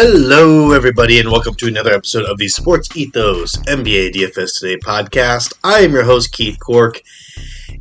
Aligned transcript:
Hello, 0.00 0.70
everybody, 0.70 1.18
and 1.18 1.28
welcome 1.28 1.56
to 1.56 1.66
another 1.66 1.92
episode 1.92 2.24
of 2.24 2.38
the 2.38 2.46
Sports 2.46 2.96
Ethos 2.96 3.56
NBA 3.64 4.12
DFS 4.12 4.60
Today 4.60 4.76
podcast. 4.76 5.52
I 5.64 5.80
am 5.80 5.90
your 5.90 6.04
host, 6.04 6.30
Keith 6.30 6.56
Cork, 6.60 7.00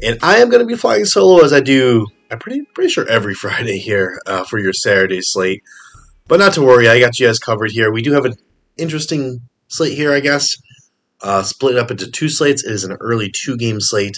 and 0.01 0.18
I 0.23 0.38
am 0.38 0.50
going 0.50 0.61
to 0.61 0.65
be 0.65 0.75
flying 0.75 1.05
solo 1.05 1.45
as 1.45 1.54
I 1.54 1.59
do, 1.59 2.07
I'm 2.32 2.39
pretty, 2.39 2.64
pretty 2.73 2.89
sure 2.89 3.07
every 3.07 3.33
Friday 3.36 3.77
here 3.77 4.19
uh, 4.25 4.45
for 4.45 4.57
your 4.57 4.73
Saturday 4.73 5.21
slate. 5.21 5.61
But 6.27 6.39
not 6.39 6.54
to 6.54 6.64
worry, 6.64 6.89
I 6.89 7.00
got 7.00 7.19
you 7.19 7.27
guys 7.27 7.38
covered 7.38 7.69
here. 7.69 7.91
We 7.91 8.01
do 8.01 8.14
have 8.14 8.25
an 8.25 8.34
interesting 8.77 9.41
slate 9.68 9.95
here, 9.95 10.11
I 10.11 10.20
guess. 10.20 10.57
Uh, 11.21 11.43
split 11.43 11.77
up 11.77 11.91
into 11.91 12.09
two 12.09 12.29
slates. 12.29 12.65
It 12.65 12.71
is 12.71 12.83
an 12.83 12.97
early 12.99 13.29
two 13.32 13.57
game 13.57 13.79
slate 13.79 14.18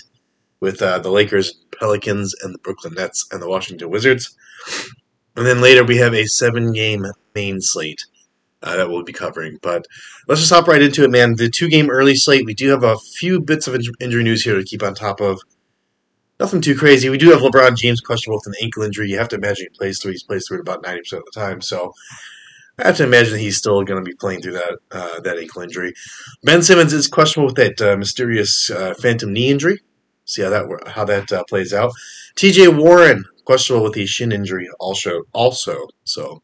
with 0.61 0.81
uh, 0.81 0.99
the 0.99 1.11
Lakers, 1.11 1.53
Pelicans, 1.77 2.33
and 2.43 2.55
the 2.55 2.59
Brooklyn 2.59 2.93
Nets 2.93 3.27
and 3.29 3.41
the 3.41 3.49
Washington 3.49 3.89
Wizards. 3.89 4.37
And 5.39 5.47
then 5.47 5.61
later 5.61 5.85
we 5.85 5.95
have 5.97 6.13
a 6.13 6.25
seven 6.25 6.73
game 6.73 7.05
main 7.33 7.61
slate 7.61 8.05
uh, 8.61 8.75
that 8.75 8.89
we'll 8.89 9.05
be 9.05 9.13
covering. 9.13 9.57
But 9.61 9.85
let's 10.27 10.41
just 10.41 10.51
hop 10.51 10.67
right 10.67 10.81
into 10.81 11.05
it, 11.05 11.11
man. 11.11 11.35
The 11.37 11.49
two 11.49 11.69
game 11.69 11.89
early 11.89 12.15
slate, 12.15 12.45
we 12.45 12.53
do 12.53 12.67
have 12.71 12.83
a 12.83 12.97
few 12.97 13.39
bits 13.39 13.65
of 13.65 13.79
injury 14.01 14.23
news 14.23 14.43
here 14.43 14.57
to 14.57 14.65
keep 14.65 14.83
on 14.83 14.95
top 14.95 15.21
of. 15.21 15.39
Nothing 16.41 16.59
too 16.59 16.75
crazy. 16.75 17.07
We 17.07 17.17
do 17.17 17.29
have 17.31 17.39
LeBron 17.39 17.77
James 17.77 18.01
questionable 18.01 18.41
with 18.43 18.53
an 18.53 18.63
ankle 18.63 18.83
injury. 18.83 19.09
You 19.09 19.17
have 19.17 19.29
to 19.29 19.37
imagine 19.37 19.67
he 19.71 19.77
plays 19.77 20.01
through. 20.01 20.11
He's 20.11 20.23
plays 20.23 20.45
through 20.45 20.57
it 20.57 20.61
about 20.61 20.83
90% 20.83 21.13
of 21.13 21.23
the 21.23 21.31
time. 21.33 21.61
So 21.61 21.93
I 22.77 22.87
have 22.87 22.97
to 22.97 23.03
imagine 23.05 23.39
he's 23.39 23.57
still 23.57 23.81
going 23.83 24.03
to 24.03 24.09
be 24.09 24.15
playing 24.15 24.41
through 24.41 24.53
that 24.53 24.77
uh, 24.91 25.19
that 25.21 25.37
ankle 25.37 25.61
injury. 25.61 25.93
Ben 26.43 26.61
Simmons 26.61 26.91
is 26.91 27.07
questionable 27.07 27.53
with 27.53 27.55
that 27.55 27.81
uh, 27.81 27.95
mysterious 27.95 28.69
uh, 28.69 28.93
phantom 28.93 29.31
knee 29.31 29.49
injury. 29.49 29.79
See 30.25 30.41
how 30.41 30.49
that 30.49 30.65
how 30.87 31.05
that 31.05 31.31
uh, 31.31 31.45
plays 31.45 31.73
out. 31.73 31.91
T.J. 32.35 32.67
Warren 32.69 33.23
questionable 33.49 33.85
with 33.85 33.93
the 33.93 34.05
shin 34.05 34.31
injury 34.31 34.69
also. 34.79 35.23
Also, 35.33 35.87
so 36.03 36.43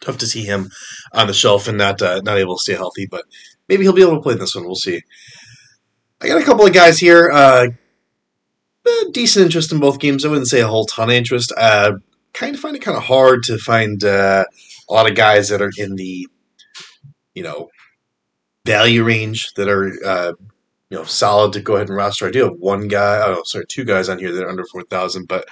tough 0.00 0.18
to 0.18 0.26
see 0.26 0.42
him 0.42 0.68
on 1.12 1.28
the 1.28 1.32
shelf 1.32 1.68
and 1.68 1.78
not 1.78 2.02
uh, 2.02 2.20
not 2.24 2.38
able 2.38 2.56
to 2.56 2.62
stay 2.62 2.74
healthy. 2.74 3.06
But 3.08 3.22
maybe 3.68 3.84
he'll 3.84 3.92
be 3.92 4.02
able 4.02 4.16
to 4.16 4.20
play 4.20 4.34
this 4.34 4.56
one. 4.56 4.64
We'll 4.64 4.74
see. 4.74 5.02
I 6.20 6.26
got 6.26 6.42
a 6.42 6.44
couple 6.44 6.66
of 6.66 6.72
guys 6.72 6.98
here. 6.98 7.30
Uh, 7.30 7.68
decent 9.12 9.44
interest 9.44 9.70
in 9.70 9.78
both 9.78 10.00
games. 10.00 10.24
I 10.24 10.28
wouldn't 10.28 10.48
say 10.48 10.60
a 10.60 10.66
whole 10.66 10.86
ton 10.86 11.08
of 11.08 11.14
interest. 11.14 11.52
Uh, 11.56 11.92
kind 12.34 12.56
of 12.56 12.60
find 12.60 12.74
it 12.74 12.82
kind 12.82 12.96
of 12.96 13.04
hard 13.04 13.44
to 13.44 13.56
find 13.56 14.02
uh, 14.02 14.44
a 14.90 14.92
lot 14.92 15.08
of 15.08 15.16
guys 15.16 15.50
that 15.50 15.62
are 15.62 15.70
in 15.78 15.94
the 15.94 16.26
you 17.32 17.44
know 17.44 17.68
value 18.64 19.04
range 19.04 19.52
that 19.54 19.68
are 19.68 19.92
uh, 20.04 20.32
you 20.90 20.96
know, 20.96 21.04
solid 21.04 21.52
to 21.52 21.60
go 21.60 21.76
ahead 21.76 21.88
and 21.88 21.96
roster. 21.96 22.26
I 22.26 22.30
do 22.30 22.44
have 22.44 22.58
one 22.58 22.88
guy, 22.88 23.20
oh, 23.24 23.42
sorry, 23.44 23.66
two 23.66 23.84
guys 23.84 24.08
on 24.08 24.18
here 24.18 24.32
that 24.32 24.44
are 24.44 24.48
under 24.48 24.64
4,000, 24.64 25.26
but 25.26 25.46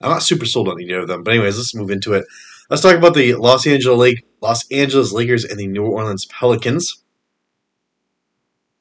I'm 0.00 0.10
not 0.10 0.22
super 0.22 0.46
sold 0.46 0.68
on 0.68 0.80
either 0.80 1.00
of 1.00 1.08
them. 1.08 1.22
But 1.22 1.34
anyways, 1.34 1.56
let's 1.56 1.74
move 1.74 1.90
into 1.90 2.14
it. 2.14 2.24
Let's 2.68 2.82
talk 2.82 2.96
about 2.96 3.14
the 3.14 3.34
Los 3.34 3.66
Angeles 3.66 3.98
Lake, 3.98 4.26
Los 4.40 4.70
Angeles 4.70 5.12
Lakers 5.12 5.44
and 5.44 5.58
the 5.58 5.66
New 5.66 5.84
Orleans 5.84 6.26
Pelicans. 6.26 7.04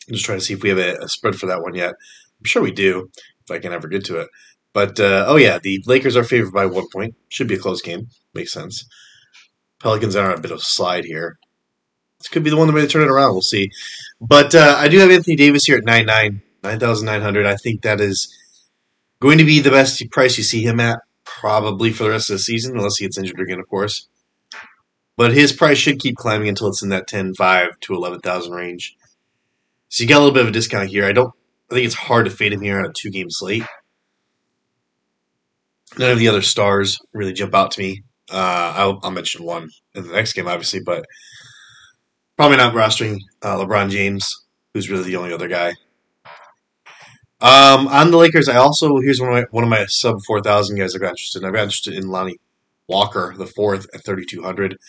I'm 0.07 0.13
just 0.13 0.25
trying 0.25 0.39
to 0.39 0.45
see 0.45 0.53
if 0.53 0.63
we 0.63 0.69
have 0.69 0.77
a, 0.79 0.95
a 0.95 1.07
spread 1.07 1.35
for 1.35 1.45
that 1.47 1.61
one 1.61 1.75
yet. 1.75 1.89
I'm 1.89 2.45
sure 2.45 2.61
we 2.61 2.71
do, 2.71 3.09
if 3.43 3.51
I 3.51 3.59
can 3.59 3.73
ever 3.73 3.87
get 3.87 4.05
to 4.05 4.19
it. 4.21 4.29
But 4.73 4.99
uh, 4.99 5.25
oh 5.27 5.35
yeah, 5.35 5.59
the 5.59 5.83
Lakers 5.85 6.15
are 6.15 6.23
favored 6.23 6.53
by 6.53 6.65
one 6.65 6.87
point. 6.91 7.15
Should 7.29 7.47
be 7.47 7.55
a 7.55 7.59
close 7.59 7.81
game. 7.81 8.07
Makes 8.33 8.53
sense. 8.53 8.85
Pelicans 9.79 10.15
are 10.15 10.31
on 10.31 10.37
a 10.37 10.41
bit 10.41 10.51
of 10.51 10.59
a 10.59 10.61
slide 10.61 11.05
here. 11.05 11.37
This 12.21 12.27
could 12.27 12.43
be 12.43 12.51
the 12.51 12.57
one 12.57 12.67
that 12.67 12.73
may 12.73 12.85
turn 12.85 13.01
it 13.01 13.09
around. 13.09 13.31
We'll 13.31 13.41
see. 13.41 13.71
But 14.21 14.53
uh, 14.53 14.75
I 14.77 14.87
do 14.87 14.99
have 14.99 15.09
Anthony 15.09 15.35
Davis 15.35 15.65
here 15.65 15.77
at 15.77 15.83
9 15.83 16.05
9,900. 16.63 17.45
I 17.47 17.55
think 17.55 17.81
that 17.81 17.99
is 17.99 18.37
going 19.19 19.39
to 19.39 19.43
be 19.43 19.59
the 19.59 19.71
best 19.71 20.03
price 20.11 20.37
you 20.37 20.43
see 20.43 20.63
him 20.63 20.79
at, 20.79 20.99
probably 21.25 21.91
for 21.91 22.03
the 22.03 22.11
rest 22.11 22.29
of 22.29 22.35
the 22.35 22.39
season, 22.39 22.77
unless 22.77 22.97
he 22.97 23.05
gets 23.05 23.17
injured 23.17 23.39
again, 23.39 23.59
of 23.59 23.67
course. 23.67 24.07
But 25.17 25.33
his 25.33 25.51
price 25.51 25.79
should 25.79 25.99
keep 25.99 26.15
climbing 26.15 26.49
until 26.49 26.67
it's 26.67 26.83
in 26.83 26.89
that 26.89 27.07
10 27.07 27.33
5 27.33 27.79
to 27.81 27.93
11,000 27.93 28.53
range. 28.53 28.95
So 29.89 30.03
you 30.03 30.09
got 30.09 30.17
a 30.17 30.19
little 30.19 30.33
bit 30.33 30.43
of 30.43 30.49
a 30.49 30.51
discount 30.51 30.89
here. 30.89 31.05
I 31.05 31.11
don't. 31.11 31.33
I 31.71 31.75
think 31.75 31.85
it's 31.85 31.95
hard 31.95 32.25
to 32.25 32.31
fade 32.31 32.53
him 32.53 32.61
here 32.61 32.77
on 32.77 32.85
a 32.85 32.93
two 32.93 33.09
game 33.09 33.29
slate. 33.29 33.63
None 35.97 36.11
of 36.11 36.19
the 36.19 36.27
other 36.27 36.41
stars 36.41 36.99
really 37.13 37.33
jump 37.33 37.55
out 37.55 37.71
to 37.71 37.81
me. 37.81 38.03
Uh, 38.31 38.73
I'll, 38.75 38.99
I'll 39.03 39.11
mention 39.11 39.43
one 39.43 39.69
in 39.93 40.07
the 40.07 40.13
next 40.13 40.33
game, 40.33 40.47
obviously, 40.47 40.79
but 40.79 41.05
Probably 42.41 42.57
not 42.57 42.73
rostering 42.73 43.19
uh, 43.43 43.55
LeBron 43.55 43.91
James, 43.91 44.47
who's 44.73 44.89
really 44.89 45.03
the 45.03 45.15
only 45.15 45.31
other 45.31 45.47
guy. 45.47 45.75
Um, 47.39 47.87
on 47.87 48.09
the 48.09 48.17
Lakers, 48.17 48.49
I 48.49 48.55
also 48.55 48.97
here's 48.97 49.21
one 49.21 49.29
of 49.29 49.35
my 49.35 49.45
one 49.51 49.63
of 49.63 49.69
my 49.69 49.85
sub 49.85 50.15
four 50.25 50.41
thousand 50.41 50.79
guys 50.79 50.95
I 50.95 50.97
got 50.97 51.09
interested 51.09 51.43
in. 51.43 51.47
I 51.47 51.51
got 51.51 51.61
interested 51.61 51.93
in 51.93 52.07
Lonnie 52.07 52.39
Walker, 52.87 53.35
the 53.37 53.45
fourth 53.45 53.85
at 53.93 54.03
thirty 54.03 54.25
two 54.25 54.41
hundred. 54.41 54.79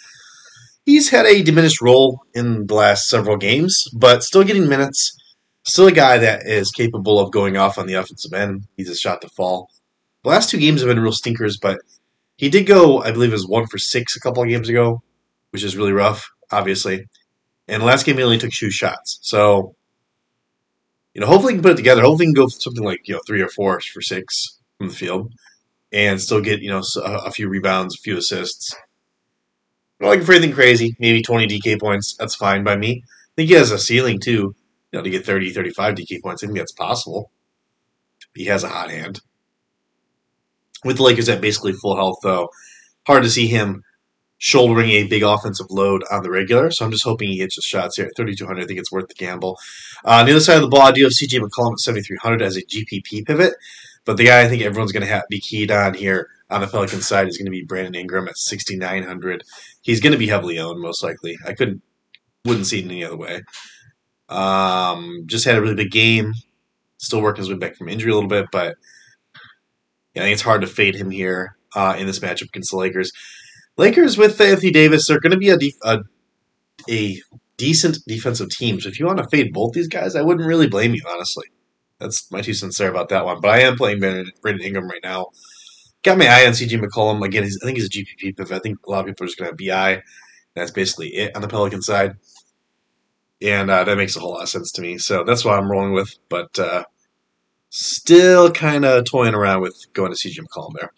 He's 0.86 1.10
had 1.10 1.26
a 1.26 1.42
diminished 1.42 1.82
role 1.82 2.22
in 2.32 2.68
the 2.68 2.74
last 2.74 3.10
several 3.10 3.36
games, 3.36 3.84
but 3.92 4.22
still 4.22 4.44
getting 4.44 4.66
minutes. 4.66 5.14
Still 5.64 5.88
a 5.88 5.92
guy 5.92 6.16
that 6.16 6.46
is 6.46 6.70
capable 6.70 7.20
of 7.20 7.32
going 7.32 7.58
off 7.58 7.76
on 7.76 7.86
the 7.86 7.92
offensive 7.92 8.32
end. 8.32 8.66
He's 8.78 8.88
a 8.88 8.96
shot 8.96 9.20
to 9.20 9.28
fall. 9.28 9.68
The 10.24 10.30
last 10.30 10.48
two 10.48 10.58
games 10.58 10.80
have 10.80 10.88
been 10.88 11.00
real 11.00 11.12
stinkers, 11.12 11.58
but 11.58 11.82
he 12.38 12.48
did 12.48 12.64
go, 12.64 13.02
I 13.02 13.10
believe, 13.10 13.28
it 13.28 13.34
was 13.34 13.46
one 13.46 13.66
for 13.66 13.76
six 13.76 14.16
a 14.16 14.20
couple 14.20 14.42
of 14.42 14.48
games 14.48 14.70
ago, 14.70 15.02
which 15.50 15.62
is 15.62 15.76
really 15.76 15.92
rough, 15.92 16.30
obviously. 16.50 17.04
And 17.68 17.82
last 17.82 18.06
game 18.06 18.16
he 18.16 18.22
only 18.22 18.38
took 18.38 18.50
two 18.50 18.70
shots. 18.70 19.18
So, 19.22 19.76
you 21.14 21.20
know, 21.20 21.26
hopefully 21.26 21.52
he 21.52 21.56
can 21.56 21.62
put 21.62 21.72
it 21.72 21.76
together. 21.76 22.02
Hopefully 22.02 22.26
he 22.26 22.34
can 22.34 22.42
go 22.42 22.48
something 22.48 22.84
like, 22.84 23.00
you 23.04 23.14
know, 23.14 23.20
three 23.26 23.42
or 23.42 23.48
four 23.48 23.80
for 23.80 24.02
six 24.02 24.58
from 24.78 24.88
the 24.88 24.94
field 24.94 25.32
and 25.92 26.20
still 26.20 26.40
get, 26.40 26.60
you 26.60 26.70
know, 26.70 26.82
a, 27.04 27.30
few 27.30 27.48
rebounds, 27.48 27.94
a 27.94 28.02
few 28.02 28.16
assists. 28.16 28.74
Not 30.00 30.08
looking 30.08 30.24
for 30.24 30.32
anything 30.32 30.54
crazy. 30.54 30.96
Maybe 30.98 31.22
20 31.22 31.46
DK 31.46 31.78
points. 31.78 32.16
That's 32.18 32.34
fine 32.34 32.64
by 32.64 32.76
me. 32.76 33.04
I 33.04 33.32
think 33.36 33.48
he 33.48 33.54
has 33.54 33.70
a 33.70 33.78
ceiling, 33.78 34.18
too, 34.18 34.54
you 34.90 34.98
know, 34.98 35.02
to 35.02 35.10
get 35.10 35.24
30, 35.24 35.52
35 35.52 35.94
DK 35.94 36.22
points. 36.22 36.42
I 36.42 36.46
think 36.46 36.58
that's 36.58 36.72
possible. 36.72 37.30
He 38.34 38.46
has 38.46 38.64
a 38.64 38.68
hot 38.68 38.90
hand. 38.90 39.20
With 40.84 40.96
the 40.96 41.02
Lakers 41.02 41.28
at 41.28 41.40
basically 41.40 41.72
full 41.74 41.94
health, 41.94 42.18
though, 42.22 42.48
hard 43.06 43.22
to 43.22 43.30
see 43.30 43.46
him 43.46 43.84
shouldering 44.42 44.90
a 44.90 45.06
big 45.06 45.22
offensive 45.22 45.70
load 45.70 46.02
on 46.10 46.24
the 46.24 46.30
regular. 46.30 46.68
So 46.72 46.84
I'm 46.84 46.90
just 46.90 47.04
hoping 47.04 47.28
he 47.28 47.38
hits 47.38 47.54
his 47.54 47.64
shots 47.64 47.96
here 47.96 48.06
at 48.06 48.16
3,200. 48.16 48.60
I 48.60 48.66
think 48.66 48.80
it's 48.80 48.90
worth 48.90 49.06
the 49.06 49.14
gamble. 49.14 49.56
Uh, 50.04 50.18
on 50.18 50.26
the 50.26 50.32
other 50.32 50.40
side 50.40 50.56
of 50.56 50.62
the 50.62 50.68
ball, 50.68 50.82
I 50.82 50.90
do 50.90 51.04
have 51.04 51.12
CJ 51.12 51.38
McCollum 51.38 51.74
at 51.74 51.78
7,300 51.78 52.42
as 52.42 52.56
a 52.56 52.62
GPP 52.62 53.24
pivot. 53.24 53.54
But 54.04 54.16
the 54.16 54.24
guy 54.24 54.42
I 54.42 54.48
think 54.48 54.62
everyone's 54.62 54.90
going 54.90 55.06
to 55.06 55.22
be 55.30 55.38
keyed 55.38 55.70
on 55.70 55.94
here 55.94 56.28
on 56.50 56.60
the 56.60 56.66
Pelican 56.66 57.02
side 57.02 57.28
is 57.28 57.38
going 57.38 57.46
to 57.46 57.52
be 57.52 57.62
Brandon 57.62 57.94
Ingram 57.94 58.26
at 58.26 58.36
6,900. 58.36 59.44
He's 59.82 60.00
going 60.00 60.12
to 60.12 60.18
be 60.18 60.26
heavily 60.26 60.58
owned, 60.58 60.80
most 60.80 61.04
likely. 61.04 61.38
I 61.46 61.52
couldn't, 61.52 61.80
wouldn't 62.44 62.66
see 62.66 62.80
it 62.80 62.86
any 62.86 63.04
other 63.04 63.16
way. 63.16 63.42
Um, 64.28 65.22
just 65.26 65.44
had 65.44 65.54
a 65.54 65.62
really 65.62 65.76
big 65.76 65.92
game. 65.92 66.32
Still 66.98 67.22
working 67.22 67.42
his 67.42 67.48
way 67.48 67.58
back 67.58 67.76
from 67.76 67.88
injury 67.88 68.10
a 68.10 68.14
little 68.14 68.28
bit, 68.28 68.46
but 68.50 68.76
yeah, 70.14 70.22
I 70.22 70.24
think 70.24 70.32
it's 70.32 70.42
hard 70.42 70.62
to 70.62 70.66
fade 70.66 70.96
him 70.96 71.12
here 71.12 71.56
uh, 71.76 71.94
in 71.96 72.08
this 72.08 72.18
matchup 72.18 72.48
against 72.48 72.72
the 72.72 72.76
Lakers. 72.76 73.12
Lakers 73.76 74.18
with 74.18 74.40
Anthony 74.40 74.70
Davis 74.70 75.10
are 75.10 75.20
going 75.20 75.32
to 75.32 75.38
be 75.38 75.50
a, 75.50 75.56
def- 75.56 75.74
a, 75.84 76.00
a 76.90 77.20
decent 77.56 77.98
defensive 78.06 78.50
team. 78.50 78.80
So 78.80 78.88
if 78.88 79.00
you 79.00 79.06
want 79.06 79.18
to 79.18 79.28
fade 79.28 79.52
both 79.52 79.72
these 79.72 79.88
guys, 79.88 80.14
I 80.14 80.22
wouldn't 80.22 80.46
really 80.46 80.68
blame 80.68 80.94
you, 80.94 81.02
honestly. 81.08 81.46
That's 81.98 82.30
my 82.30 82.40
two 82.40 82.54
cents 82.54 82.78
there 82.78 82.90
about 82.90 83.08
that 83.10 83.24
one. 83.24 83.40
But 83.40 83.50
I 83.52 83.60
am 83.60 83.76
playing 83.76 84.00
Brandon 84.00 84.60
Ingram 84.60 84.88
right 84.88 85.02
now. 85.02 85.26
Got 86.02 86.18
my 86.18 86.26
eye 86.26 86.46
on 86.46 86.52
CJ 86.52 86.82
McCollum. 86.82 87.24
Again, 87.24 87.44
I 87.44 87.64
think 87.64 87.78
he's 87.78 87.86
a 87.86 87.88
GPP 87.88 88.36
pick. 88.36 88.50
I 88.50 88.58
think 88.58 88.78
a 88.86 88.90
lot 88.90 89.00
of 89.00 89.06
people 89.06 89.24
are 89.24 89.28
just 89.28 89.38
going 89.38 89.56
to 89.56 89.64
have 89.70 89.96
BI. 89.96 90.02
That's 90.54 90.72
basically 90.72 91.08
it 91.14 91.36
on 91.36 91.42
the 91.42 91.48
Pelican 91.48 91.80
side. 91.80 92.16
And 93.40 93.70
uh, 93.70 93.84
that 93.84 93.96
makes 93.96 94.16
a 94.16 94.20
whole 94.20 94.32
lot 94.32 94.42
of 94.42 94.48
sense 94.48 94.72
to 94.72 94.82
me. 94.82 94.98
So 94.98 95.24
that's 95.24 95.44
what 95.44 95.58
I'm 95.58 95.70
rolling 95.70 95.92
with. 95.92 96.16
But 96.28 96.58
uh, 96.58 96.84
still 97.70 98.50
kind 98.50 98.84
of 98.84 99.04
toying 99.04 99.34
around 99.34 99.62
with 99.62 99.86
going 99.92 100.12
to 100.12 100.18
CJ 100.18 100.40
McCollum 100.40 100.72
there. 100.80 100.92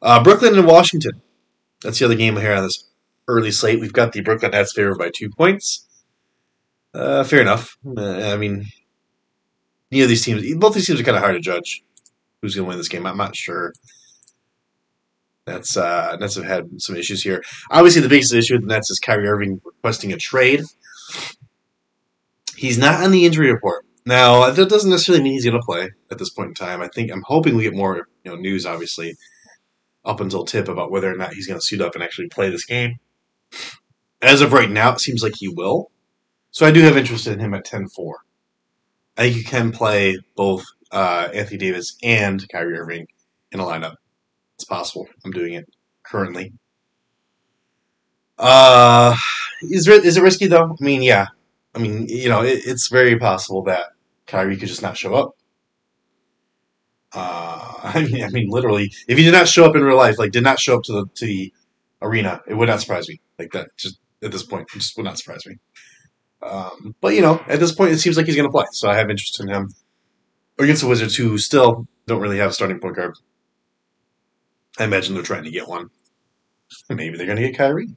Uh, 0.00 0.22
Brooklyn 0.22 0.58
and 0.58 0.66
Washington. 0.66 1.20
That's 1.82 1.98
the 1.98 2.04
other 2.04 2.14
game 2.14 2.36
here 2.36 2.54
on 2.54 2.64
this 2.64 2.84
early 3.28 3.50
slate. 3.50 3.80
We've 3.80 3.92
got 3.92 4.12
the 4.12 4.22
Brooklyn 4.22 4.52
Nets 4.52 4.72
favored 4.72 4.98
by 4.98 5.10
two 5.14 5.30
points. 5.30 5.86
Uh, 6.94 7.24
fair 7.24 7.40
enough. 7.40 7.76
Uh, 7.86 8.32
I 8.32 8.36
mean, 8.36 8.66
neither 9.90 10.04
of 10.04 10.08
these 10.08 10.24
teams, 10.24 10.42
both 10.56 10.74
these 10.74 10.86
teams 10.86 11.00
are 11.00 11.04
kind 11.04 11.16
of 11.16 11.22
hard 11.22 11.34
to 11.34 11.40
judge 11.40 11.82
who's 12.40 12.54
going 12.54 12.64
to 12.64 12.68
win 12.68 12.78
this 12.78 12.88
game. 12.88 13.06
I'm 13.06 13.16
not 13.16 13.36
sure. 13.36 13.72
That's 15.44 15.76
uh, 15.76 16.16
Nets 16.16 16.34
have 16.36 16.44
had 16.44 16.80
some 16.80 16.96
issues 16.96 17.22
here. 17.22 17.42
Obviously, 17.70 18.02
the 18.02 18.08
biggest 18.08 18.34
issue 18.34 18.54
with 18.54 18.62
the 18.62 18.74
Nets 18.74 18.90
is 18.90 18.98
Kyrie 18.98 19.28
Irving 19.28 19.60
requesting 19.64 20.12
a 20.12 20.16
trade. 20.16 20.62
He's 22.56 22.78
not 22.78 23.02
on 23.02 23.12
the 23.12 23.26
injury 23.26 23.52
report. 23.52 23.84
Now, 24.04 24.50
that 24.50 24.68
doesn't 24.68 24.90
necessarily 24.90 25.22
mean 25.22 25.34
he's 25.34 25.44
going 25.44 25.60
to 25.60 25.64
play 25.64 25.90
at 26.10 26.18
this 26.18 26.30
point 26.30 26.48
in 26.48 26.54
time. 26.54 26.80
I 26.80 26.88
think 26.88 27.12
I'm 27.12 27.22
hoping 27.26 27.56
we 27.56 27.64
get 27.64 27.74
more 27.74 28.08
you 28.24 28.30
know, 28.30 28.36
news, 28.36 28.64
obviously, 28.64 29.14
up 30.06 30.20
until 30.20 30.44
tip 30.44 30.68
about 30.68 30.90
whether 30.90 31.12
or 31.12 31.16
not 31.16 31.34
he's 31.34 31.46
going 31.46 31.60
to 31.60 31.66
suit 31.66 31.82
up 31.82 31.94
and 31.94 32.02
actually 32.02 32.28
play 32.28 32.48
this 32.48 32.64
game. 32.64 32.96
As 34.22 34.40
of 34.40 34.52
right 34.52 34.70
now, 34.70 34.92
it 34.92 35.00
seems 35.00 35.22
like 35.22 35.34
he 35.36 35.48
will. 35.48 35.90
So 36.52 36.64
I 36.64 36.70
do 36.70 36.80
have 36.82 36.96
interest 36.96 37.26
in 37.26 37.38
him 37.38 37.52
at 37.52 37.66
10 37.66 37.88
4. 37.88 38.16
I 39.18 39.22
think 39.22 39.36
you 39.36 39.44
can 39.44 39.72
play 39.72 40.18
both 40.36 40.64
uh, 40.90 41.28
Anthony 41.34 41.58
Davis 41.58 41.96
and 42.02 42.46
Kyrie 42.48 42.78
Irving 42.78 43.08
in 43.52 43.60
a 43.60 43.64
lineup. 43.64 43.96
It's 44.54 44.64
possible. 44.64 45.06
I'm 45.24 45.32
doing 45.32 45.54
it 45.54 45.66
currently. 46.02 46.52
Uh, 48.38 49.16
is 49.62 49.88
is 49.88 50.16
it 50.16 50.22
risky 50.22 50.46
though? 50.46 50.76
I 50.80 50.84
mean, 50.84 51.02
yeah. 51.02 51.26
I 51.74 51.78
mean, 51.78 52.06
you 52.08 52.28
know, 52.28 52.42
it, 52.42 52.62
it's 52.66 52.88
very 52.88 53.18
possible 53.18 53.62
that 53.64 53.92
Kyrie 54.26 54.56
could 54.56 54.68
just 54.68 54.82
not 54.82 54.96
show 54.96 55.14
up. 55.14 55.35
Uh, 57.12 57.74
I 57.82 58.04
mean, 58.04 58.24
I 58.24 58.28
mean, 58.28 58.48
literally, 58.48 58.92
if 59.08 59.18
he 59.18 59.24
did 59.24 59.32
not 59.32 59.48
show 59.48 59.64
up 59.64 59.76
in 59.76 59.82
real 59.82 59.96
life, 59.96 60.18
like 60.18 60.32
did 60.32 60.44
not 60.44 60.60
show 60.60 60.76
up 60.76 60.82
to 60.84 60.92
the 60.92 61.06
to 61.16 61.26
the 61.26 61.52
arena, 62.02 62.42
it 62.46 62.54
would 62.54 62.68
not 62.68 62.80
surprise 62.80 63.08
me. 63.08 63.20
Like 63.38 63.52
that, 63.52 63.76
just 63.76 63.98
at 64.22 64.32
this 64.32 64.42
point, 64.42 64.68
it 64.74 64.78
just 64.78 64.96
would 64.96 65.04
not 65.04 65.18
surprise 65.18 65.46
me. 65.46 65.56
Um, 66.42 66.94
but 67.00 67.14
you 67.14 67.22
know, 67.22 67.42
at 67.48 67.60
this 67.60 67.72
point, 67.72 67.92
it 67.92 67.98
seems 67.98 68.16
like 68.16 68.26
he's 68.26 68.36
going 68.36 68.48
to 68.48 68.52
play, 68.52 68.66
so 68.72 68.88
I 68.88 68.96
have 68.96 69.10
interest 69.10 69.40
in 69.40 69.48
him 69.48 69.74
against 70.58 70.82
the 70.82 70.88
Wizards, 70.88 71.16
who 71.16 71.38
still 71.38 71.86
don't 72.06 72.20
really 72.20 72.38
have 72.38 72.50
a 72.50 72.54
starting 72.54 72.78
point 72.78 72.96
guard. 72.96 73.16
I 74.78 74.84
imagine 74.84 75.14
they're 75.14 75.22
trying 75.22 75.44
to 75.44 75.50
get 75.50 75.68
one. 75.68 75.90
Maybe 76.90 77.16
they're 77.16 77.26
going 77.26 77.38
to 77.38 77.46
get 77.46 77.56
Kyrie. 77.56 77.96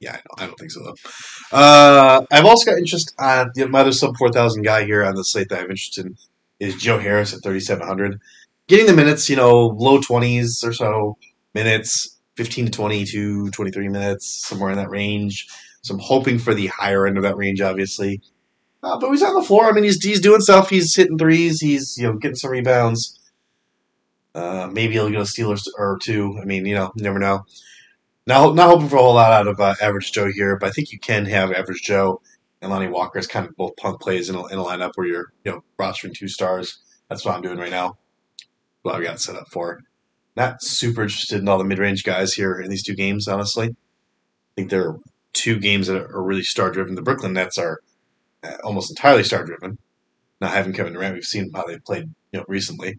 Yeah, 0.00 0.16
I, 0.38 0.44
I 0.44 0.46
don't 0.46 0.58
think 0.58 0.70
so 0.70 0.82
though. 0.82 0.94
Uh, 1.52 2.24
I've 2.30 2.44
also 2.44 2.70
got 2.70 2.78
interest 2.78 3.14
on 3.18 3.50
the 3.54 3.70
other 3.74 3.92
sub 3.92 4.16
four 4.16 4.32
thousand 4.32 4.62
guy 4.62 4.84
here 4.84 5.04
on 5.04 5.14
the 5.14 5.24
slate 5.24 5.48
that 5.50 5.58
I'm 5.60 5.70
interested 5.70 6.06
in 6.06 6.16
is 6.58 6.76
Joe 6.76 6.98
Harris 6.98 7.34
at 7.34 7.40
thirty 7.40 7.60
seven 7.60 7.86
hundred. 7.86 8.20
Getting 8.70 8.86
the 8.86 8.94
minutes, 8.94 9.28
you 9.28 9.34
know, 9.34 9.66
low 9.66 10.00
twenties 10.00 10.62
or 10.64 10.72
so 10.72 11.18
minutes, 11.54 12.20
fifteen 12.36 12.66
to 12.66 12.70
22, 12.70 13.50
23 13.50 13.88
minutes, 13.88 14.46
somewhere 14.46 14.70
in 14.70 14.76
that 14.76 14.90
range. 14.90 15.48
So 15.82 15.94
I'm 15.94 16.00
hoping 16.00 16.38
for 16.38 16.54
the 16.54 16.68
higher 16.68 17.04
end 17.04 17.16
of 17.16 17.24
that 17.24 17.36
range, 17.36 17.60
obviously. 17.60 18.22
Uh, 18.80 18.96
but 18.96 19.10
he's 19.10 19.24
on 19.24 19.34
the 19.34 19.42
floor. 19.42 19.68
I 19.68 19.72
mean, 19.72 19.82
he's 19.82 20.00
he's 20.00 20.20
doing 20.20 20.40
stuff. 20.40 20.70
He's 20.70 20.94
hitting 20.94 21.18
threes. 21.18 21.60
He's 21.60 21.98
you 21.98 22.06
know 22.06 22.16
getting 22.18 22.36
some 22.36 22.52
rebounds. 22.52 23.18
Uh, 24.36 24.68
maybe 24.72 24.92
he'll 24.92 25.10
get 25.10 25.20
a 25.20 25.26
steal 25.26 25.52
or 25.76 25.98
two. 26.00 26.38
I 26.40 26.44
mean, 26.44 26.64
you 26.64 26.76
know, 26.76 26.92
never 26.94 27.18
know. 27.18 27.46
Not 28.28 28.54
not 28.54 28.68
hoping 28.68 28.88
for 28.88 28.98
a 28.98 29.02
whole 29.02 29.14
lot 29.14 29.32
out 29.32 29.48
of 29.48 29.58
uh, 29.58 29.74
average 29.82 30.12
Joe 30.12 30.30
here, 30.32 30.56
but 30.56 30.68
I 30.68 30.70
think 30.70 30.92
you 30.92 31.00
can 31.00 31.24
have 31.24 31.50
average 31.50 31.82
Joe 31.82 32.22
and 32.62 32.70
Lonnie 32.70 32.86
Walker 32.86 33.18
as 33.18 33.26
kind 33.26 33.48
of 33.48 33.56
both 33.56 33.74
punt 33.78 33.98
plays 33.98 34.28
in 34.28 34.36
a, 34.36 34.46
in 34.46 34.60
a 34.60 34.62
lineup 34.62 34.92
where 34.94 35.08
you're 35.08 35.32
you 35.44 35.50
know 35.50 35.64
rostering 35.76 36.14
two 36.14 36.28
stars. 36.28 36.78
That's 37.08 37.24
what 37.24 37.34
I'm 37.34 37.42
doing 37.42 37.58
right 37.58 37.72
now. 37.72 37.96
What 38.82 38.94
I've 38.94 39.02
got 39.02 39.20
set 39.20 39.36
up 39.36 39.48
for. 39.50 39.80
Not 40.36 40.62
super 40.62 41.02
interested 41.02 41.40
in 41.40 41.48
all 41.48 41.58
the 41.58 41.64
mid 41.64 41.78
range 41.78 42.04
guys 42.04 42.32
here 42.32 42.58
in 42.58 42.70
these 42.70 42.82
two 42.82 42.94
games, 42.94 43.28
honestly. 43.28 43.68
I 43.68 43.74
think 44.56 44.70
there 44.70 44.88
are 44.88 44.98
two 45.32 45.58
games 45.58 45.86
that 45.88 46.00
are 46.00 46.22
really 46.22 46.42
star 46.42 46.70
driven. 46.70 46.94
The 46.94 47.02
Brooklyn 47.02 47.32
Nets 47.32 47.58
are 47.58 47.80
uh, 48.42 48.56
almost 48.64 48.90
entirely 48.90 49.24
star 49.24 49.44
driven. 49.44 49.78
Not 50.40 50.52
having 50.52 50.72
Kevin 50.72 50.94
Durant, 50.94 51.14
we've 51.14 51.24
seen 51.24 51.50
how 51.54 51.66
they've 51.66 51.84
played 51.84 52.10
you 52.32 52.38
know 52.38 52.44
recently. 52.48 52.98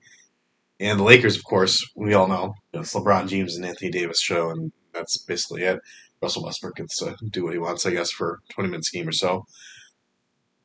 And 0.80 1.00
the 1.00 1.04
Lakers, 1.04 1.36
of 1.36 1.44
course, 1.44 1.88
we 1.96 2.14
all 2.14 2.28
know 2.28 2.56
you 2.74 2.78
know, 2.78 2.82
it's 2.82 2.94
LeBron 2.94 3.28
James 3.28 3.56
and 3.56 3.66
Anthony 3.66 3.92
Davis 3.92 4.20
show, 4.20 4.50
and 4.50 4.72
that's 4.94 5.18
basically 5.18 5.64
it. 5.64 5.80
Russell 6.22 6.44
Westbrook 6.44 6.76
gets 6.76 6.98
to 6.98 7.16
do 7.30 7.44
what 7.44 7.54
he 7.54 7.60
wants, 7.60 7.86
I 7.86 7.92
guess, 7.92 8.12
for 8.12 8.40
a 8.50 8.54
20 8.54 8.70
minute 8.70 8.86
game 8.92 9.08
or 9.08 9.12
so. 9.12 9.46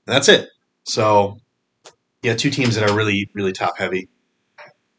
And 0.07 0.15
that's 0.15 0.29
it. 0.29 0.49
So, 0.85 1.39
yeah, 2.23 2.35
two 2.35 2.51
teams 2.51 2.75
that 2.75 2.89
are 2.89 2.97
really, 2.97 3.31
really 3.35 3.53
top 3.53 3.79
heavy. 3.79 4.09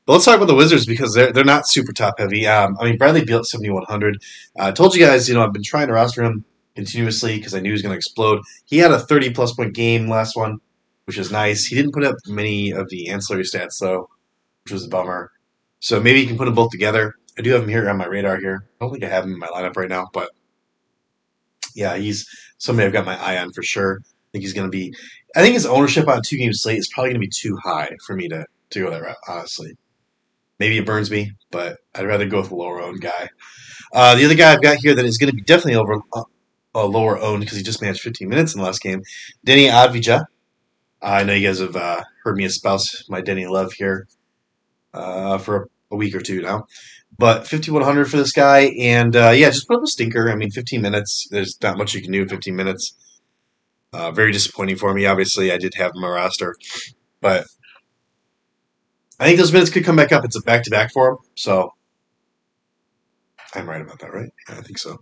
But 0.07 0.13
let's 0.13 0.25
talk 0.25 0.37
about 0.37 0.47
the 0.47 0.55
Wizards 0.55 0.85
because 0.85 1.13
they're 1.13 1.33
they're 1.33 1.43
not 1.43 1.67
super 1.67 1.91
top 1.91 2.17
heavy. 2.17 2.47
Um, 2.47 2.77
I 2.79 2.85
mean, 2.85 2.97
Bradley 2.97 3.25
Beal 3.25 3.39
at 3.39 3.45
7,100. 3.45 4.15
Uh, 4.57 4.67
I 4.67 4.71
told 4.71 4.95
you 4.95 5.05
guys, 5.05 5.27
you 5.27 5.35
know, 5.35 5.43
I've 5.43 5.51
been 5.51 5.63
trying 5.63 5.87
to 5.87 5.93
roster 5.93 6.23
him 6.23 6.45
continuously 6.77 7.35
because 7.35 7.53
I 7.53 7.59
knew 7.59 7.69
he 7.69 7.73
was 7.73 7.81
going 7.81 7.91
to 7.91 7.97
explode. 7.97 8.39
He 8.63 8.77
had 8.77 8.91
a 8.91 8.99
30 8.99 9.33
plus 9.33 9.53
point 9.53 9.75
game 9.75 10.07
last 10.07 10.37
one, 10.37 10.59
which 11.07 11.17
is 11.17 11.29
nice. 11.29 11.65
He 11.65 11.75
didn't 11.75 11.91
put 11.91 12.05
up 12.05 12.15
many 12.25 12.71
of 12.71 12.89
the 12.89 13.09
ancillary 13.09 13.43
stats, 13.43 13.79
though, 13.81 14.07
which 14.63 14.71
was 14.71 14.85
a 14.85 14.87
bummer. 14.87 15.29
So 15.81 15.99
maybe 15.99 16.21
you 16.21 16.27
can 16.27 16.37
put 16.37 16.45
them 16.45 16.55
both 16.55 16.71
together. 16.71 17.15
I 17.37 17.41
do 17.41 17.51
have 17.51 17.63
him 17.63 17.69
here 17.69 17.89
on 17.89 17.97
my 17.97 18.07
radar 18.07 18.37
here. 18.37 18.65
I 18.79 18.85
don't 18.85 18.93
think 18.93 19.03
I 19.03 19.09
have 19.09 19.25
him 19.25 19.33
in 19.33 19.39
my 19.39 19.47
lineup 19.47 19.75
right 19.75 19.89
now, 19.89 20.07
but 20.13 20.29
yeah, 21.75 21.97
he's 21.97 22.25
somebody 22.59 22.85
I've 22.85 22.93
got 22.93 23.05
my 23.05 23.21
eye 23.21 23.39
on 23.39 23.51
for 23.51 23.61
sure. 23.61 23.99
I 23.99 24.27
think 24.31 24.43
he's 24.43 24.53
going 24.53 24.67
to 24.67 24.71
be. 24.71 24.95
I 25.35 25.41
think 25.41 25.53
his 25.53 25.65
ownership 25.65 26.07
on 26.07 26.19
a 26.19 26.21
two 26.21 26.37
game 26.37 26.53
slate 26.53 26.79
is 26.79 26.89
probably 26.93 27.09
going 27.09 27.21
to 27.21 27.27
be 27.27 27.31
too 27.35 27.57
high 27.61 27.89
for 28.05 28.15
me 28.15 28.29
to, 28.29 28.45
to 28.69 28.79
go 28.79 28.89
that 28.89 29.01
route, 29.01 29.17
honestly. 29.27 29.75
Maybe 30.59 30.77
it 30.77 30.85
burns 30.85 31.11
me, 31.11 31.31
but 31.51 31.77
I'd 31.93 32.05
rather 32.07 32.27
go 32.27 32.41
with 32.41 32.51
a 32.51 32.55
lower 32.55 32.81
owned 32.81 33.01
guy. 33.01 33.29
Uh, 33.93 34.15
the 34.15 34.25
other 34.25 34.35
guy 34.35 34.51
I've 34.53 34.61
got 34.61 34.77
here 34.77 34.95
that 34.95 35.05
is 35.05 35.17
going 35.17 35.29
to 35.29 35.35
be 35.35 35.41
definitely 35.41 35.75
over 35.75 36.01
uh, 36.75 36.85
lower 36.85 37.17
owned 37.17 37.41
because 37.41 37.57
he 37.57 37.63
just 37.63 37.81
managed 37.81 38.01
15 38.01 38.27
minutes 38.27 38.53
in 38.53 38.59
the 38.59 38.65
last 38.65 38.81
game. 38.81 39.01
Deni 39.45 39.69
Avdija. 39.69 40.25
I 41.01 41.23
know 41.23 41.33
you 41.33 41.47
guys 41.47 41.59
have 41.59 41.75
uh, 41.75 42.01
heard 42.23 42.37
me 42.37 42.45
espouse 42.45 43.05
my 43.07 43.21
Deni 43.21 43.47
love 43.49 43.73
here 43.73 44.07
uh, 44.93 45.37
for 45.37 45.69
a 45.91 45.95
week 45.95 46.15
or 46.15 46.21
two 46.21 46.41
now. 46.41 46.67
But 47.17 47.47
5100 47.47 48.11
for 48.11 48.17
this 48.17 48.31
guy, 48.31 48.71
and 48.79 49.15
uh, 49.15 49.29
yeah, 49.29 49.49
just 49.49 49.67
put 49.67 49.77
up 49.77 49.83
a 49.83 49.87
stinker. 49.87 50.29
I 50.29 50.35
mean, 50.35 50.51
15 50.51 50.81
minutes. 50.81 51.27
There's 51.31 51.57
not 51.61 51.77
much 51.77 51.93
you 51.93 52.01
can 52.01 52.11
do 52.11 52.23
in 52.23 52.29
15 52.29 52.55
minutes. 52.55 52.95
Uh, 53.93 54.11
very 54.11 54.31
disappointing 54.31 54.75
for 54.75 54.93
me. 54.93 55.05
Obviously, 55.05 55.51
I 55.51 55.57
did 55.57 55.73
have 55.75 55.93
my 55.95 56.09
roster, 56.09 56.55
but 57.21 57.47
I 59.19 59.25
think 59.25 59.39
those 59.39 59.51
minutes 59.51 59.71
could 59.71 59.83
come 59.83 59.95
back 59.95 60.11
up. 60.11 60.23
It's 60.25 60.35
a 60.35 60.41
back 60.41 60.63
to 60.63 60.69
back 60.69 60.91
for 60.91 61.11
him, 61.11 61.17
so 61.35 61.73
I'm 63.55 63.67
right 63.67 63.81
about 63.81 63.99
that, 63.99 64.13
right? 64.13 64.29
Yeah, 64.49 64.57
I 64.57 64.61
think 64.61 64.77
so. 64.77 64.97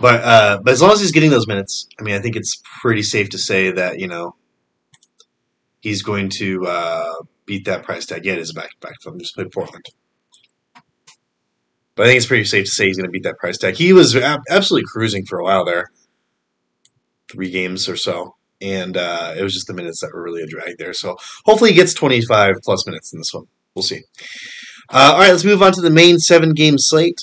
But 0.00 0.22
uh, 0.22 0.60
but 0.62 0.72
as 0.72 0.80
long 0.80 0.92
as 0.92 1.00
he's 1.00 1.12
getting 1.12 1.30
those 1.30 1.46
minutes, 1.46 1.86
I 2.00 2.02
mean, 2.02 2.14
I 2.14 2.20
think 2.20 2.36
it's 2.36 2.62
pretty 2.80 3.02
safe 3.02 3.30
to 3.30 3.38
say 3.38 3.72
that 3.72 3.98
you 3.98 4.08
know 4.08 4.36
he's 5.80 6.02
going 6.02 6.30
to 6.38 6.66
uh, 6.66 7.12
beat 7.46 7.66
that 7.66 7.82
price 7.82 8.06
tag. 8.06 8.24
Yeah, 8.24 8.34
it 8.34 8.38
is 8.38 8.50
a 8.50 8.54
back 8.54 8.70
to 8.70 8.76
back. 8.80 8.94
I'm 9.06 9.18
just 9.18 9.34
playing 9.34 9.50
Portland. 9.50 9.84
But 11.94 12.04
I 12.04 12.06
think 12.06 12.16
it's 12.16 12.26
pretty 12.26 12.44
safe 12.44 12.64
to 12.64 12.70
say 12.70 12.86
he's 12.86 12.96
going 12.96 13.06
to 13.06 13.12
beat 13.12 13.24
that 13.24 13.36
price 13.38 13.58
tag. 13.58 13.74
He 13.74 13.92
was 13.92 14.16
absolutely 14.16 14.86
cruising 14.90 15.26
for 15.26 15.38
a 15.38 15.44
while 15.44 15.64
there, 15.64 15.90
three 17.30 17.50
games 17.50 17.86
or 17.86 17.96
so, 17.96 18.34
and 18.62 18.96
uh, 18.96 19.34
it 19.36 19.42
was 19.42 19.54
just 19.54 19.66
the 19.66 19.74
minutes 19.74 20.00
that 20.00 20.12
were 20.14 20.22
really 20.22 20.42
a 20.42 20.46
drag 20.46 20.78
there. 20.78 20.92
So 20.92 21.16
hopefully 21.44 21.70
he 21.70 21.76
gets 21.76 21.94
25 21.94 22.56
plus 22.62 22.86
minutes 22.86 23.12
in 23.12 23.18
this 23.18 23.34
one. 23.34 23.46
We'll 23.74 23.82
see. 23.82 24.02
Uh, 24.88 25.12
all 25.14 25.18
right, 25.18 25.30
let's 25.30 25.44
move 25.44 25.62
on 25.62 25.72
to 25.72 25.80
the 25.80 25.90
main 25.90 26.18
seven 26.18 26.52
game 26.52 26.78
slate. 26.78 27.18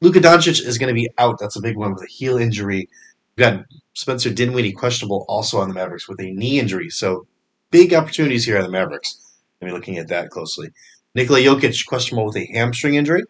Luka 0.00 0.20
Doncic 0.20 0.64
is 0.64 0.78
going 0.78 0.88
to 0.88 0.94
be 0.94 1.08
out. 1.18 1.38
That's 1.40 1.56
a 1.56 1.62
big 1.62 1.76
one 1.76 1.92
with 1.92 2.04
a 2.04 2.06
heel 2.06 2.38
injury. 2.38 2.88
We've 3.36 3.44
got 3.44 3.64
Spencer 3.94 4.30
Dinwiddie 4.30 4.72
questionable 4.72 5.24
also 5.28 5.58
on 5.58 5.68
the 5.68 5.74
Mavericks 5.74 6.08
with 6.08 6.20
a 6.20 6.30
knee 6.30 6.60
injury. 6.60 6.88
So 6.90 7.26
big 7.70 7.92
opportunities 7.92 8.44
here 8.44 8.58
on 8.58 8.62
the 8.62 8.70
Mavericks. 8.70 9.18
Maybe 9.60 9.72
looking 9.72 9.98
at 9.98 10.08
that 10.08 10.30
closely. 10.30 10.70
Nikola 11.14 11.40
Jokic 11.40 11.84
questionable 11.86 12.26
with 12.26 12.36
a 12.36 12.46
hamstring 12.52 12.94
injury. 12.94 13.24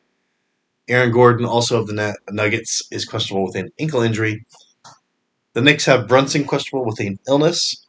Aaron 0.88 1.10
Gordon, 1.10 1.46
also 1.46 1.80
of 1.80 1.86
the 1.86 2.16
Nuggets, 2.30 2.86
is 2.90 3.04
questionable 3.04 3.46
with 3.46 3.56
an 3.56 3.70
ankle 3.78 4.02
injury. 4.02 4.44
The 5.54 5.62
Knicks 5.62 5.86
have 5.86 6.08
Brunson 6.08 6.44
questionable 6.44 6.86
with 6.86 7.00
an 7.00 7.18
illness, 7.26 7.86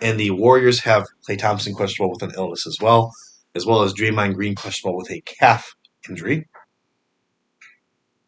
and 0.00 0.20
the 0.20 0.30
Warriors 0.30 0.80
have 0.80 1.06
Klay 1.28 1.38
Thompson 1.38 1.74
questionable 1.74 2.12
with 2.12 2.22
an 2.22 2.32
illness 2.36 2.66
as 2.66 2.76
well, 2.80 3.12
as 3.54 3.66
well 3.66 3.82
as 3.82 3.94
Draymond 3.94 4.34
Green 4.34 4.54
questionable 4.54 4.98
with 4.98 5.10
a 5.10 5.20
calf 5.22 5.74
injury. 6.08 6.48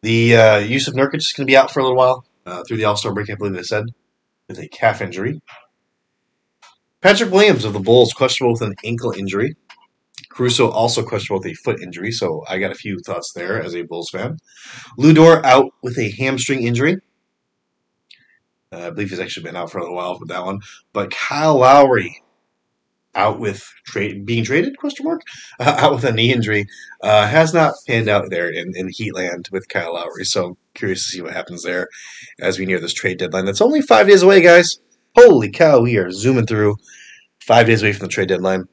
The 0.01 0.35
uh, 0.35 0.57
of 0.59 0.93
Nurkic 0.95 1.17
is 1.17 1.33
going 1.35 1.45
to 1.45 1.51
be 1.51 1.57
out 1.57 1.71
for 1.71 1.79
a 1.79 1.83
little 1.83 1.97
while 1.97 2.25
uh, 2.45 2.63
through 2.67 2.77
the 2.77 2.85
All 2.85 2.97
Star 2.97 3.13
break, 3.13 3.29
I 3.29 3.35
believe 3.35 3.53
they 3.53 3.63
said, 3.63 3.85
with 4.47 4.59
a 4.59 4.67
calf 4.67 5.01
injury. 5.01 5.41
Patrick 7.01 7.31
Williams 7.31 7.65
of 7.65 7.73
the 7.73 7.79
Bulls 7.79 8.13
questionable 8.13 8.53
with 8.53 8.61
an 8.61 8.75
ankle 8.83 9.11
injury. 9.11 9.55
Caruso 10.29 10.69
also 10.69 11.03
questionable 11.03 11.41
with 11.43 11.51
a 11.51 11.55
foot 11.55 11.81
injury, 11.81 12.11
so 12.11 12.43
I 12.47 12.57
got 12.57 12.71
a 12.71 12.75
few 12.75 12.99
thoughts 13.05 13.33
there 13.33 13.61
as 13.61 13.75
a 13.75 13.81
Bulls 13.83 14.09
fan. 14.09 14.37
Lu 14.97 15.13
Dort 15.13 15.45
out 15.45 15.71
with 15.83 15.97
a 15.97 16.11
hamstring 16.11 16.63
injury. 16.63 16.97
Uh, 18.73 18.87
I 18.87 18.89
believe 18.91 19.09
he's 19.09 19.19
actually 19.19 19.43
been 19.43 19.55
out 19.55 19.71
for 19.71 19.79
a 19.79 19.81
little 19.81 19.95
while 19.95 20.17
with 20.19 20.29
that 20.29 20.45
one. 20.45 20.59
But 20.93 21.11
Kyle 21.11 21.57
Lowry 21.57 22.21
out 23.13 23.39
with 23.39 23.61
trade 23.85 24.25
being 24.25 24.43
traded 24.45 24.77
question 24.77 25.05
mark 25.05 25.21
uh, 25.59 25.75
out 25.79 25.93
with 25.93 26.05
a 26.05 26.11
knee 26.13 26.31
injury 26.31 26.65
uh, 27.03 27.27
has 27.27 27.53
not 27.53 27.73
panned 27.85 28.07
out 28.07 28.29
there 28.29 28.49
in, 28.49 28.71
in 28.73 28.87
Heatland 28.87 29.51
with 29.51 29.67
Kyle 29.67 29.95
Lowry. 29.95 30.23
So 30.23 30.57
curious 30.73 31.05
to 31.05 31.11
see 31.11 31.21
what 31.21 31.33
happens 31.33 31.63
there 31.63 31.87
as 32.39 32.57
we 32.57 32.65
near 32.65 32.79
this 32.79 32.93
trade 32.93 33.17
deadline. 33.17 33.45
That's 33.45 33.61
only 33.61 33.81
five 33.81 34.07
days 34.07 34.23
away, 34.23 34.41
guys. 34.41 34.79
Holy 35.17 35.49
cow, 35.49 35.81
we 35.81 35.97
are 35.97 36.09
zooming 36.09 36.45
through 36.45 36.77
five 37.41 37.67
days 37.67 37.83
away 37.83 37.91
from 37.91 38.07
the 38.07 38.13
trade 38.13 38.29
deadline. 38.29 38.65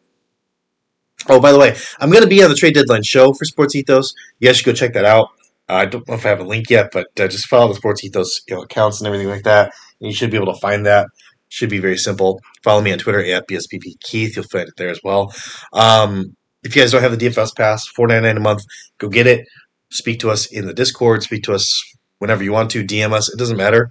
Oh, 1.29 1.41
by 1.41 1.51
the 1.51 1.59
way, 1.59 1.77
I'm 1.99 2.11
going 2.11 2.23
to 2.23 2.29
be 2.29 2.45
on 2.45 2.49
the 2.49 2.55
trade 2.55 2.75
deadline 2.75 3.03
show 3.03 3.33
for 3.33 3.45
Sports 3.45 3.75
Ethos. 3.75 4.15
You 4.39 4.47
guys 4.47 4.59
should 4.59 4.67
go 4.67 4.73
check 4.73 4.93
that 4.93 5.05
out. 5.05 5.31
Uh, 5.69 5.75
I 5.75 5.87
don't 5.87 6.07
know 6.09 6.15
if 6.15 6.25
I 6.25 6.29
have 6.29 6.41
a 6.41 6.45
link 6.45 6.71
yet, 6.71 6.91
but 6.93 7.09
uh, 7.19 7.27
just 7.27 7.49
follow 7.49 7.69
the 7.69 7.75
Sports 7.75 8.05
Ethos 8.05 8.41
you 8.49 8.55
know, 8.55 8.63
accounts 8.63 9.01
and 9.01 9.07
everything 9.07 9.29
like 9.29 9.43
that, 9.43 9.73
and 10.01 10.11
you 10.11 10.15
should 10.15 10.31
be 10.31 10.37
able 10.37 10.53
to 10.53 10.61
find 10.61 10.87
that. 10.87 11.07
Should 11.51 11.71
be 11.71 11.79
very 11.79 11.97
simple. 11.97 12.41
Follow 12.63 12.83
me 12.83 12.93
on 12.93 12.99
Twitter 12.99 13.25
at 13.25 13.49
BSPP 13.49 14.01
Keith. 14.01 14.37
You'll 14.37 14.45
find 14.45 14.69
it 14.69 14.75
there 14.77 14.91
as 14.91 15.01
well. 15.03 15.33
Um, 15.73 16.37
if 16.63 16.77
you 16.77 16.83
guys 16.83 16.93
don't 16.93 17.01
have 17.03 17.19
the 17.19 17.27
DFS 17.27 17.57
pass, 17.57 17.87
four 17.87 18.07
ninety 18.07 18.27
nine 18.27 18.37
a 18.37 18.41
month, 18.41 18.63
go 18.99 19.09
get 19.09 19.27
it. 19.27 19.47
Speak 19.91 20.21
to 20.21 20.31
us 20.31 20.47
in 20.53 20.67
the 20.67 20.75
Discord. 20.75 21.23
Speak 21.23 21.45
to 21.45 21.55
us 21.55 21.83
whenever 22.19 22.45
you 22.45 22.53
want 22.53 22.71
to. 22.73 22.85
DM 22.85 23.13
us. 23.13 23.33
It 23.33 23.39
doesn't 23.39 23.57
matter. 23.57 23.91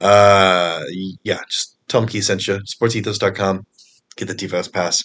Uh, 0.00 0.82
yeah, 1.22 1.38
just 1.48 1.76
tell 1.88 2.02
them 2.02 2.08
Keith 2.08 2.24
sent 2.24 2.46
you. 2.46 2.58
Sportsethos.com. 2.58 3.66
Get 4.16 4.28
the 4.28 4.34
DFS 4.34 4.70
pass. 4.70 5.02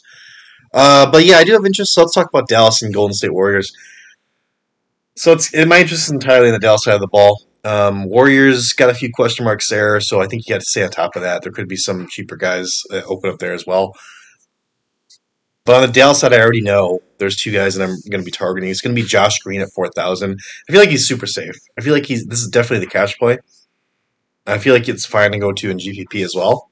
Uh, 0.74 1.10
but 1.10 1.24
yeah, 1.24 1.38
I 1.38 1.44
do 1.44 1.54
have 1.54 1.66
interest. 1.66 1.94
So 1.94 2.02
let's 2.02 2.14
talk 2.14 2.28
about 2.30 2.48
Dallas 2.48 2.82
and 2.82 2.94
Golden 2.94 3.14
State 3.14 3.34
Warriors. 3.34 3.72
So 5.16 5.34
it's 5.34 5.54
my 5.54 5.80
interest 5.80 6.06
is 6.06 6.12
entirely 6.12 6.48
in 6.48 6.54
the 6.54 6.60
Dallas 6.60 6.84
side 6.84 6.96
of 6.96 7.02
the 7.02 7.08
ball. 7.08 7.44
Um, 7.66 8.06
Warriors 8.06 8.74
got 8.74 8.90
a 8.90 8.94
few 8.94 9.10
question 9.12 9.46
marks 9.46 9.70
there, 9.70 10.00
so 10.02 10.22
I 10.22 10.28
think 10.28 10.48
you 10.48 10.54
got 10.54 10.60
to 10.60 10.66
stay 10.66 10.84
on 10.84 10.90
top 10.90 11.16
of 11.16 11.22
that. 11.22 11.44
There 11.44 11.52
could 11.52 11.70
be 11.70 11.78
some 11.78 12.08
cheaper 12.10 12.36
guys 12.36 12.84
open 12.92 13.30
up 13.30 13.40
there 13.40 13.54
as 13.54 13.66
well. 13.66 13.94
But 15.66 15.76
on 15.76 15.82
the 15.84 15.94
Dallas 15.94 16.20
side, 16.20 16.34
I 16.34 16.42
already 16.42 16.62
know 16.62 17.00
there's 17.20 17.38
two 17.38 17.52
guys 17.52 17.76
that 17.76 17.84
I'm 17.84 17.96
going 18.10 18.22
to 18.22 18.26
be 18.26 18.32
targeting. 18.32 18.70
It's 18.70 18.82
going 18.82 18.94
to 18.94 19.02
be 19.02 19.08
Josh 19.08 19.40
Green 19.40 19.62
at 19.62 19.72
four 19.74 19.90
thousand. 19.90 20.40
I 20.68 20.72
feel 20.72 20.82
like 20.82 20.90
he's 20.90 21.08
super 21.08 21.26
safe. 21.26 21.56
I 21.78 21.82
feel 21.82 21.94
like 21.94 22.06
he's 22.06 22.26
this 22.26 22.42
is 22.42 22.50
definitely 22.50 22.86
the 22.86 22.92
cash 22.92 23.18
play. 23.18 23.38
I 24.46 24.58
feel 24.58 24.74
like 24.74 24.90
it's 24.90 25.06
fine 25.06 25.32
to 25.32 25.40
go 25.40 25.54
to 25.54 25.70
in 25.70 25.78
GPP 25.78 26.24
as 26.26 26.34
well. 26.36 26.70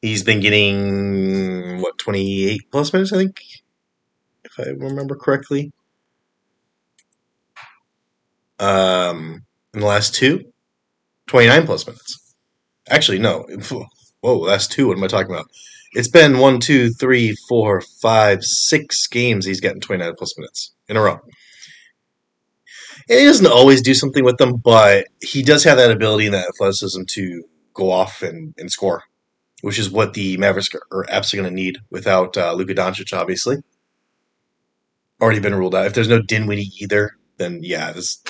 He's 0.00 0.22
been 0.22 0.40
getting 0.40 1.80
what 1.82 1.98
28 1.98 2.70
plus 2.70 2.92
minutes, 2.92 3.12
I 3.12 3.18
think, 3.18 3.42
if 4.44 4.52
I 4.58 4.70
remember 4.70 5.16
correctly. 5.16 5.72
Um, 8.60 9.44
in 9.74 9.80
the 9.80 9.86
last 9.86 10.14
two, 10.14 10.44
29 11.28 11.66
plus 11.66 11.86
minutes. 11.86 12.34
Actually, 12.88 13.18
no. 13.18 13.46
Whoa, 14.20 14.38
last 14.38 14.70
two. 14.70 14.88
What 14.88 14.98
am 14.98 15.04
I 15.04 15.06
talking 15.06 15.32
about? 15.32 15.46
It's 15.92 16.08
been 16.08 16.38
one, 16.38 16.60
two, 16.60 16.90
three, 16.90 17.34
four, 17.48 17.82
five, 18.02 18.44
six 18.44 19.06
games 19.06 19.46
he's 19.46 19.60
gotten 19.60 19.80
29 19.80 20.14
plus 20.16 20.38
minutes 20.38 20.72
in 20.88 20.96
a 20.96 21.00
row. 21.00 21.20
And 23.08 23.18
he 23.18 23.24
doesn't 23.24 23.46
always 23.46 23.82
do 23.82 23.94
something 23.94 24.24
with 24.24 24.38
them, 24.38 24.56
but 24.56 25.06
he 25.22 25.42
does 25.42 25.64
have 25.64 25.78
that 25.78 25.90
ability 25.90 26.26
and 26.26 26.34
that 26.34 26.48
athleticism 26.48 27.02
to 27.08 27.44
go 27.74 27.90
off 27.90 28.22
and, 28.22 28.54
and 28.58 28.70
score, 28.70 29.02
which 29.62 29.78
is 29.78 29.90
what 29.90 30.14
the 30.14 30.36
Mavericks 30.36 30.68
are 30.92 31.06
absolutely 31.08 31.48
going 31.48 31.56
to 31.56 31.62
need 31.62 31.78
without 31.90 32.36
uh, 32.36 32.52
Luka 32.52 32.74
Doncic, 32.74 33.16
obviously. 33.16 33.56
Already 35.20 35.40
been 35.40 35.54
ruled 35.54 35.74
out. 35.74 35.86
If 35.86 35.94
there's 35.94 36.08
no 36.08 36.22
Dinwiddie 36.22 36.70
either, 36.80 37.16
then 37.38 37.60
yeah, 37.62 37.90
there's 37.90 38.22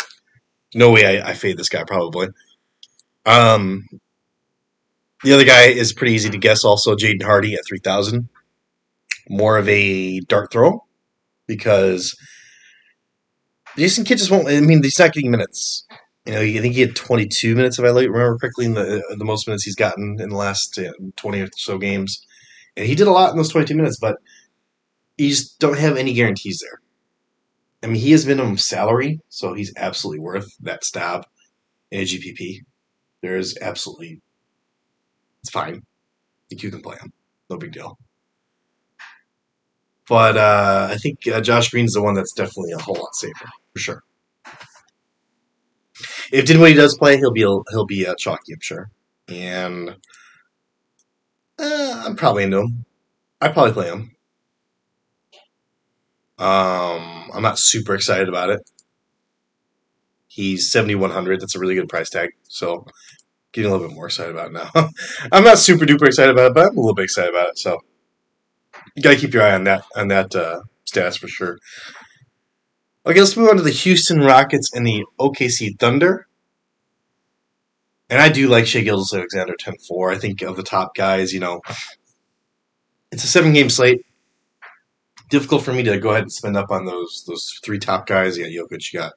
no 0.75 0.91
way 0.91 1.21
I, 1.21 1.31
I 1.31 1.35
fade 1.35 1.57
this 1.57 1.69
guy 1.69 1.85
probably. 1.85 2.29
Um, 3.27 3.87
the 5.23 5.33
other 5.33 5.45
guy 5.45 5.67
is 5.67 5.93
pretty 5.93 6.15
easy 6.15 6.31
to 6.31 6.39
guess. 6.39 6.65
Also, 6.65 6.95
Jaden 6.97 7.23
Hardy 7.23 7.55
at 7.55 7.61
three 7.69 7.81
thousand. 7.83 8.29
More 9.29 9.59
of 9.59 9.69
a 9.69 10.21
dart 10.21 10.53
throw 10.53 10.85
because 11.47 12.17
Jason 13.77 14.05
Kidd 14.05 14.19
just 14.19 14.31
won't. 14.31 14.49
I 14.49 14.61
mean, 14.61 14.83
he's 14.83 14.99
not 14.99 15.13
getting 15.13 15.31
minutes. 15.31 15.87
You 16.27 16.33
know, 16.33 16.41
I 16.41 16.59
think 16.59 16.75
he 16.75 16.83
had 16.83 16.95
22 16.95 17.55
minutes, 17.57 17.79
if 17.79 17.85
I 17.85 17.89
remember 17.89 18.37
correctly, 18.39 18.67
in 18.67 18.75
the 18.75 19.03
the 19.17 19.25
most 19.25 19.47
minutes 19.47 19.65
he's 19.65 19.75
gotten 19.75 20.19
in 20.21 20.29
the 20.29 20.37
last 20.37 20.79
20 21.17 21.41
or 21.41 21.49
so 21.57 21.79
games, 21.79 22.25
and 22.77 22.87
he 22.87 22.95
did 22.95 23.07
a 23.07 23.13
lot 23.13 23.31
in 23.31 23.37
those 23.37 23.49
22 23.49 23.75
minutes. 23.75 23.99
But 23.99 24.17
you 25.17 25.29
just 25.29 25.59
don't 25.59 25.79
have 25.79 25.97
any 25.97 26.13
guarantees 26.13 26.61
there. 26.61 26.81
I 27.83 27.87
mean, 27.87 27.97
he 27.97 28.11
has 28.13 28.27
minimum 28.27 28.59
salary, 28.59 29.21
so 29.29 29.55
he's 29.55 29.73
absolutely 29.77 30.21
worth 30.21 30.49
that 30.61 30.85
stab 30.85 31.27
in 31.91 32.01
a 32.01 32.05
GPP. 32.05 32.59
There 33.23 33.37
is 33.37 33.57
absolutely 33.61 34.21
it's 35.43 35.51
fine. 35.51 35.77
I 35.77 35.81
think 36.49 36.63
you 36.63 36.71
can 36.71 36.83
play 36.83 36.97
him. 36.97 37.13
No 37.49 37.57
big 37.57 37.73
deal. 37.73 37.99
But 40.09 40.37
uh, 40.37 40.89
I 40.91 40.97
think 40.97 41.27
uh, 41.27 41.41
Josh 41.41 41.71
Green's 41.71 41.95
the 41.95 42.03
one 42.03 42.15
that's 42.15 42.33
definitely 42.33 42.73
a 42.73 42.79
whole 42.79 42.97
lot 42.97 43.15
safer 43.15 43.47
for 43.73 43.79
sure. 43.79 44.03
If 46.33 46.47
Dinwiddie 46.47 46.75
does 46.75 46.97
play, 46.99 47.17
he'll 47.17 47.33
be 47.33 47.41
he'll 47.41 47.87
be 47.87 48.07
uh, 48.07 48.15
chalky, 48.17 48.53
I'm 48.53 48.61
sure. 48.61 48.91
And 49.29 49.97
uh, 51.59 52.03
I'm 52.07 52.17
probably 52.17 52.45
into 52.45 52.61
him. 52.61 52.85
I'd 53.41 53.53
probably 53.53 53.73
play 53.73 53.89
him. 53.89 54.17
Um, 56.41 57.31
I'm 57.35 57.43
not 57.43 57.59
super 57.59 57.95
excited 57.95 58.29
about 58.29 58.49
it. 58.49 58.61
He's 60.27 60.71
7100. 60.71 61.41
That's 61.41 61.55
a 61.55 61.59
really 61.59 61.75
good 61.75 61.89
price 61.89 62.09
tag. 62.09 62.31
So 62.49 62.87
getting 63.53 63.71
a 63.71 63.75
little 63.75 63.89
bit 63.89 63.95
more 63.95 64.07
excited 64.07 64.35
about 64.35 64.49
it 64.49 64.53
now. 64.53 64.89
I'm 65.33 65.45
not 65.45 65.59
super 65.59 65.85
duper 65.85 66.07
excited 66.07 66.33
about 66.33 66.53
it, 66.53 66.55
but 66.55 66.67
I'm 66.69 66.79
a 66.79 66.81
little 66.81 66.95
bit 66.95 67.05
excited 67.05 67.31
about 67.31 67.49
it. 67.49 67.59
So 67.59 67.79
you 68.97 69.03
gotta 69.03 69.17
keep 69.17 69.35
your 69.35 69.43
eye 69.43 69.55
on 69.55 69.65
that 69.65 69.85
on 69.95 70.09
that 70.09 70.35
uh, 70.35 70.61
status 70.85 71.19
for 71.19 71.29
sure. 71.29 71.59
Okay, 73.05 73.21
let's 73.21 73.37
move 73.37 73.51
on 73.51 73.57
to 73.57 73.63
the 73.63 73.71
Houston 73.71 74.21
Rockets 74.21 74.75
and 74.75 74.87
the 74.87 75.05
OKC 75.19 75.79
Thunder. 75.79 76.27
And 78.09 78.21
I 78.21 78.29
do 78.29 78.49
like 78.49 78.67
Shai 78.67 78.81
Gilgeous-Alexander 78.81 79.55
10-4. 79.55 80.15
I 80.15 80.19
think 80.19 80.43
of 80.43 80.57
the 80.57 80.65
top 80.65 80.97
guys, 80.97 81.33
you 81.33 81.39
know, 81.39 81.61
it's 83.13 83.25
a 83.25 83.29
seven 83.29 83.53
game 83.53 83.71
slate. 83.71 84.05
Difficult 85.31 85.65
for 85.65 85.73
me 85.73 85.83
to 85.85 85.99
go 85.99 86.11
ahead 86.11 86.23
and 86.23 86.33
spend 86.33 86.57
up 86.57 86.71
on 86.71 86.85
those 86.85 87.25
those 87.27 87.59
three 87.65 87.79
top 87.79 88.07
guys. 88.07 88.37
You 88.37 88.45
got 88.45 88.71
Jokic, 88.71 88.93
you 88.93 89.01
got 89.01 89.13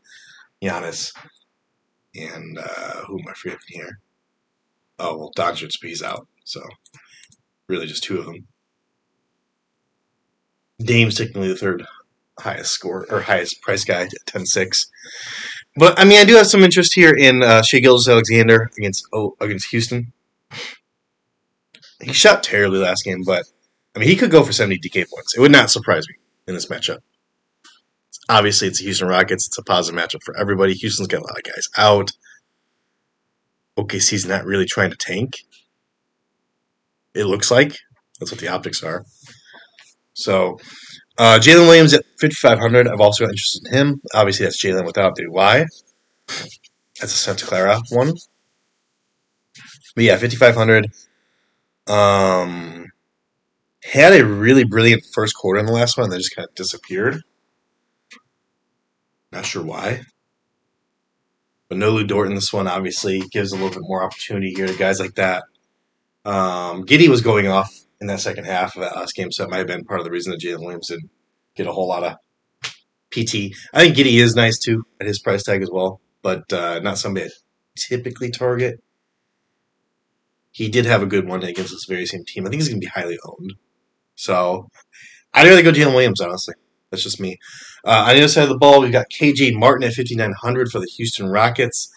Giannis, 0.61 1.11
and 2.15 2.57
uh, 2.57 3.05
who 3.07 3.19
am 3.19 3.27
I 3.27 3.33
forgetting 3.33 3.59
here? 3.67 3.99
Oh 4.99 5.17
well, 5.17 5.31
Doncic, 5.35 5.71
he's 5.81 6.03
out. 6.03 6.27
So 6.43 6.61
really, 7.67 7.87
just 7.87 8.03
two 8.03 8.19
of 8.19 8.25
them. 8.25 8.47
Dame's 10.79 11.15
technically 11.15 11.47
the 11.49 11.55
third 11.55 11.83
highest 12.39 12.71
score 12.71 13.05
or 13.09 13.21
highest 13.21 13.61
price 13.61 13.83
guy 13.83 14.01
at 14.01 14.11
10-6. 14.25 14.87
But 15.75 15.99
I 15.99 16.05
mean, 16.05 16.19
I 16.19 16.25
do 16.25 16.35
have 16.35 16.47
some 16.47 16.63
interest 16.63 16.93
here 16.93 17.13
in 17.15 17.41
uh, 17.41 17.61
Shai 17.63 17.79
Gilgeous-Alexander 17.79 18.71
against 18.77 19.07
oh, 19.13 19.35
against 19.39 19.69
Houston. 19.71 20.11
He 22.01 22.13
shot 22.13 22.43
terribly 22.43 22.79
last 22.79 23.03
game, 23.03 23.23
but 23.25 23.45
I 23.95 23.99
mean, 23.99 24.09
he 24.09 24.15
could 24.15 24.31
go 24.31 24.43
for 24.43 24.51
70 24.51 24.79
DK 24.79 25.09
points. 25.09 25.37
It 25.37 25.39
would 25.39 25.51
not 25.51 25.69
surprise 25.69 26.07
me 26.07 26.15
in 26.47 26.55
this 26.55 26.65
matchup. 26.67 26.99
Obviously, 28.29 28.67
it's 28.67 28.79
the 28.79 28.85
Houston 28.85 29.07
Rockets. 29.07 29.47
It's 29.47 29.57
a 29.57 29.63
positive 29.63 29.99
matchup 29.99 30.23
for 30.23 30.35
everybody. 30.37 30.73
Houston's 30.73 31.07
got 31.07 31.21
a 31.21 31.25
lot 31.25 31.37
of 31.37 31.43
guys 31.43 31.69
out. 31.77 32.11
OKC's 33.77 34.25
not 34.25 34.45
really 34.45 34.65
trying 34.65 34.91
to 34.91 34.95
tank. 34.95 35.39
It 37.13 37.25
looks 37.25 37.51
like 37.51 37.77
that's 38.19 38.31
what 38.31 38.39
the 38.39 38.47
optics 38.47 38.83
are. 38.83 39.05
So, 40.13 40.59
uh, 41.17 41.39
Jalen 41.41 41.67
Williams 41.67 41.93
at 41.93 42.05
5,500. 42.19 42.87
I've 42.87 43.01
also 43.01 43.25
got 43.25 43.31
interest 43.31 43.67
in 43.67 43.77
him. 43.77 44.01
Obviously, 44.15 44.45
that's 44.45 44.63
Jalen 44.63 44.85
without 44.85 45.15
the 45.15 45.27
Y. 45.27 45.65
That's 46.27 47.13
a 47.13 47.17
Santa 47.17 47.45
Clara 47.45 47.81
one. 47.89 48.13
But 49.95 50.03
yeah, 50.03 50.17
5,500. 50.17 50.91
Um, 51.87 52.92
had 53.83 54.13
a 54.13 54.25
really 54.25 54.63
brilliant 54.63 55.03
first 55.13 55.35
quarter 55.35 55.59
in 55.59 55.65
the 55.65 55.73
last 55.73 55.97
one, 55.97 56.11
and 56.11 56.19
just 56.19 56.35
kind 56.35 56.47
of 56.47 56.55
disappeared. 56.55 57.21
Not 59.31 59.45
sure 59.45 59.63
why. 59.63 60.01
But 61.69 61.77
no 61.77 61.91
Lu 61.91 62.05
Dort 62.05 62.27
in 62.27 62.35
this 62.35 62.53
one 62.53 62.67
obviously 62.67 63.21
gives 63.31 63.51
a 63.51 63.55
little 63.55 63.71
bit 63.71 63.81
more 63.81 64.03
opportunity 64.03 64.53
here 64.55 64.67
to 64.67 64.77
guys 64.77 64.99
like 64.99 65.15
that. 65.15 65.43
Um, 66.23 66.85
Giddey 66.85 67.07
was 67.07 67.21
going 67.21 67.47
off 67.47 67.73
in 67.99 68.07
that 68.07 68.19
second 68.19 68.45
half 68.45 68.75
of 68.75 68.83
that 68.83 68.95
last 68.95 69.15
game, 69.15 69.31
so 69.31 69.43
it 69.43 69.49
might 69.49 69.57
have 69.57 69.67
been 69.67 69.83
part 69.83 69.99
of 69.99 70.05
the 70.05 70.11
reason 70.11 70.31
that 70.31 70.41
Jalen 70.41 70.59
Williams 70.59 70.87
didn't 70.87 71.09
get 71.55 71.67
a 71.67 71.71
whole 71.71 71.87
lot 71.87 72.03
of 72.03 72.13
PT. 73.11 73.55
I 73.73 73.81
think 73.81 73.95
Giddey 73.95 74.21
is 74.21 74.35
nice 74.35 74.59
too 74.59 74.83
at 74.99 75.07
his 75.07 75.19
price 75.19 75.43
tag 75.43 75.61
as 75.61 75.69
well, 75.71 75.99
but 76.21 76.51
uh, 76.53 76.79
not 76.79 76.97
somebody 76.97 77.25
I 77.25 77.29
typically 77.75 78.31
target. 78.31 78.81
He 80.51 80.69
did 80.69 80.85
have 80.85 81.01
a 81.01 81.07
good 81.07 81.27
one 81.27 81.43
against 81.43 81.71
this 81.71 81.85
very 81.87 82.05
same 82.05 82.23
team. 82.25 82.45
I 82.45 82.49
think 82.49 82.61
he's 82.61 82.69
going 82.69 82.79
to 82.79 82.85
be 82.85 82.91
highly 82.93 83.17
owned. 83.25 83.53
So 84.15 84.69
I'd 85.33 85.47
rather 85.47 85.63
go 85.63 85.71
Jalen 85.71 85.93
Williams, 85.93 86.21
honestly. 86.21 86.55
That's 86.91 87.03
just 87.03 87.19
me. 87.19 87.37
Uh, 87.85 88.05
on 88.07 88.15
the 88.15 88.21
other 88.21 88.27
side 88.27 88.43
of 88.43 88.49
the 88.49 88.57
ball, 88.57 88.81
we've 88.81 88.91
got 88.91 89.09
KJ 89.09 89.53
Martin 89.53 89.83
at 89.83 89.93
5,900 89.93 90.69
for 90.69 90.79
the 90.79 90.85
Houston 90.97 91.27
Rockets. 91.27 91.91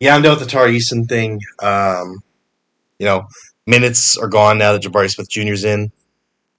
Yeah, 0.00 0.14
I'm 0.14 0.22
done 0.22 0.38
with 0.38 0.44
the 0.44 0.50
Tari 0.50 0.78
Eason 0.78 1.06
thing. 1.06 1.40
Um, 1.62 2.20
you 2.98 3.06
know, 3.06 3.24
minutes 3.66 4.16
are 4.16 4.28
gone 4.28 4.58
now 4.58 4.72
that 4.72 4.82
Jabari 4.82 5.10
Smith 5.10 5.28
Jr. 5.28 5.52
is 5.52 5.64
in. 5.64 5.92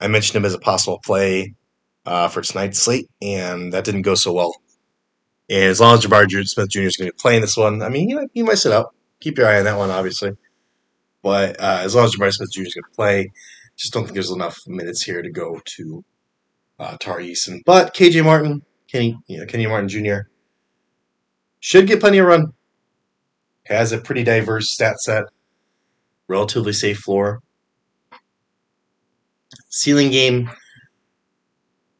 I 0.00 0.08
mentioned 0.08 0.36
him 0.36 0.44
as 0.44 0.54
a 0.54 0.58
possible 0.58 1.00
play 1.04 1.54
uh, 2.06 2.28
for 2.28 2.40
tonight's 2.40 2.78
slate, 2.78 3.08
and 3.20 3.72
that 3.72 3.84
didn't 3.84 4.02
go 4.02 4.14
so 4.14 4.32
well. 4.32 4.54
And 5.50 5.64
as 5.64 5.80
long 5.80 5.98
as 5.98 6.04
Jabari 6.04 6.46
Smith 6.46 6.70
Jr. 6.70 6.80
is 6.82 6.96
going 6.96 7.08
to 7.08 7.12
be 7.12 7.20
playing 7.20 7.40
this 7.40 7.56
one, 7.56 7.82
I 7.82 7.88
mean, 7.88 8.08
you 8.08 8.16
might, 8.16 8.30
you 8.32 8.44
might 8.44 8.58
sit 8.58 8.72
out. 8.72 8.94
Keep 9.20 9.38
your 9.38 9.48
eye 9.48 9.58
on 9.58 9.64
that 9.64 9.76
one, 9.76 9.90
obviously. 9.90 10.32
But 11.22 11.60
uh, 11.60 11.80
as 11.82 11.94
long 11.94 12.04
as 12.04 12.16
Jabari 12.16 12.32
Smith 12.32 12.50
Jr. 12.52 12.62
is 12.62 12.74
going 12.74 12.84
to 12.84 12.96
play, 12.96 13.32
just 13.76 13.92
don't 13.92 14.04
think 14.04 14.14
there's 14.14 14.30
enough 14.30 14.58
minutes 14.66 15.02
here 15.02 15.22
to 15.22 15.30
go 15.30 15.60
to 15.76 16.04
uh, 16.78 16.96
Tari 17.00 17.28
Eason. 17.28 17.60
But 17.64 17.94
KJ 17.94 18.24
Martin, 18.24 18.62
Kenny, 18.90 19.18
you 19.26 19.38
know, 19.38 19.46
Kenny 19.46 19.66
Martin 19.66 19.88
Jr. 19.88 20.28
should 21.60 21.86
get 21.86 22.00
plenty 22.00 22.18
of 22.18 22.26
run. 22.26 22.52
Has 23.66 23.92
a 23.92 23.98
pretty 23.98 24.24
diverse 24.24 24.72
stat 24.72 24.98
set, 25.00 25.24
relatively 26.28 26.72
safe 26.72 26.98
floor. 26.98 27.40
Ceiling 29.68 30.10
game. 30.10 30.50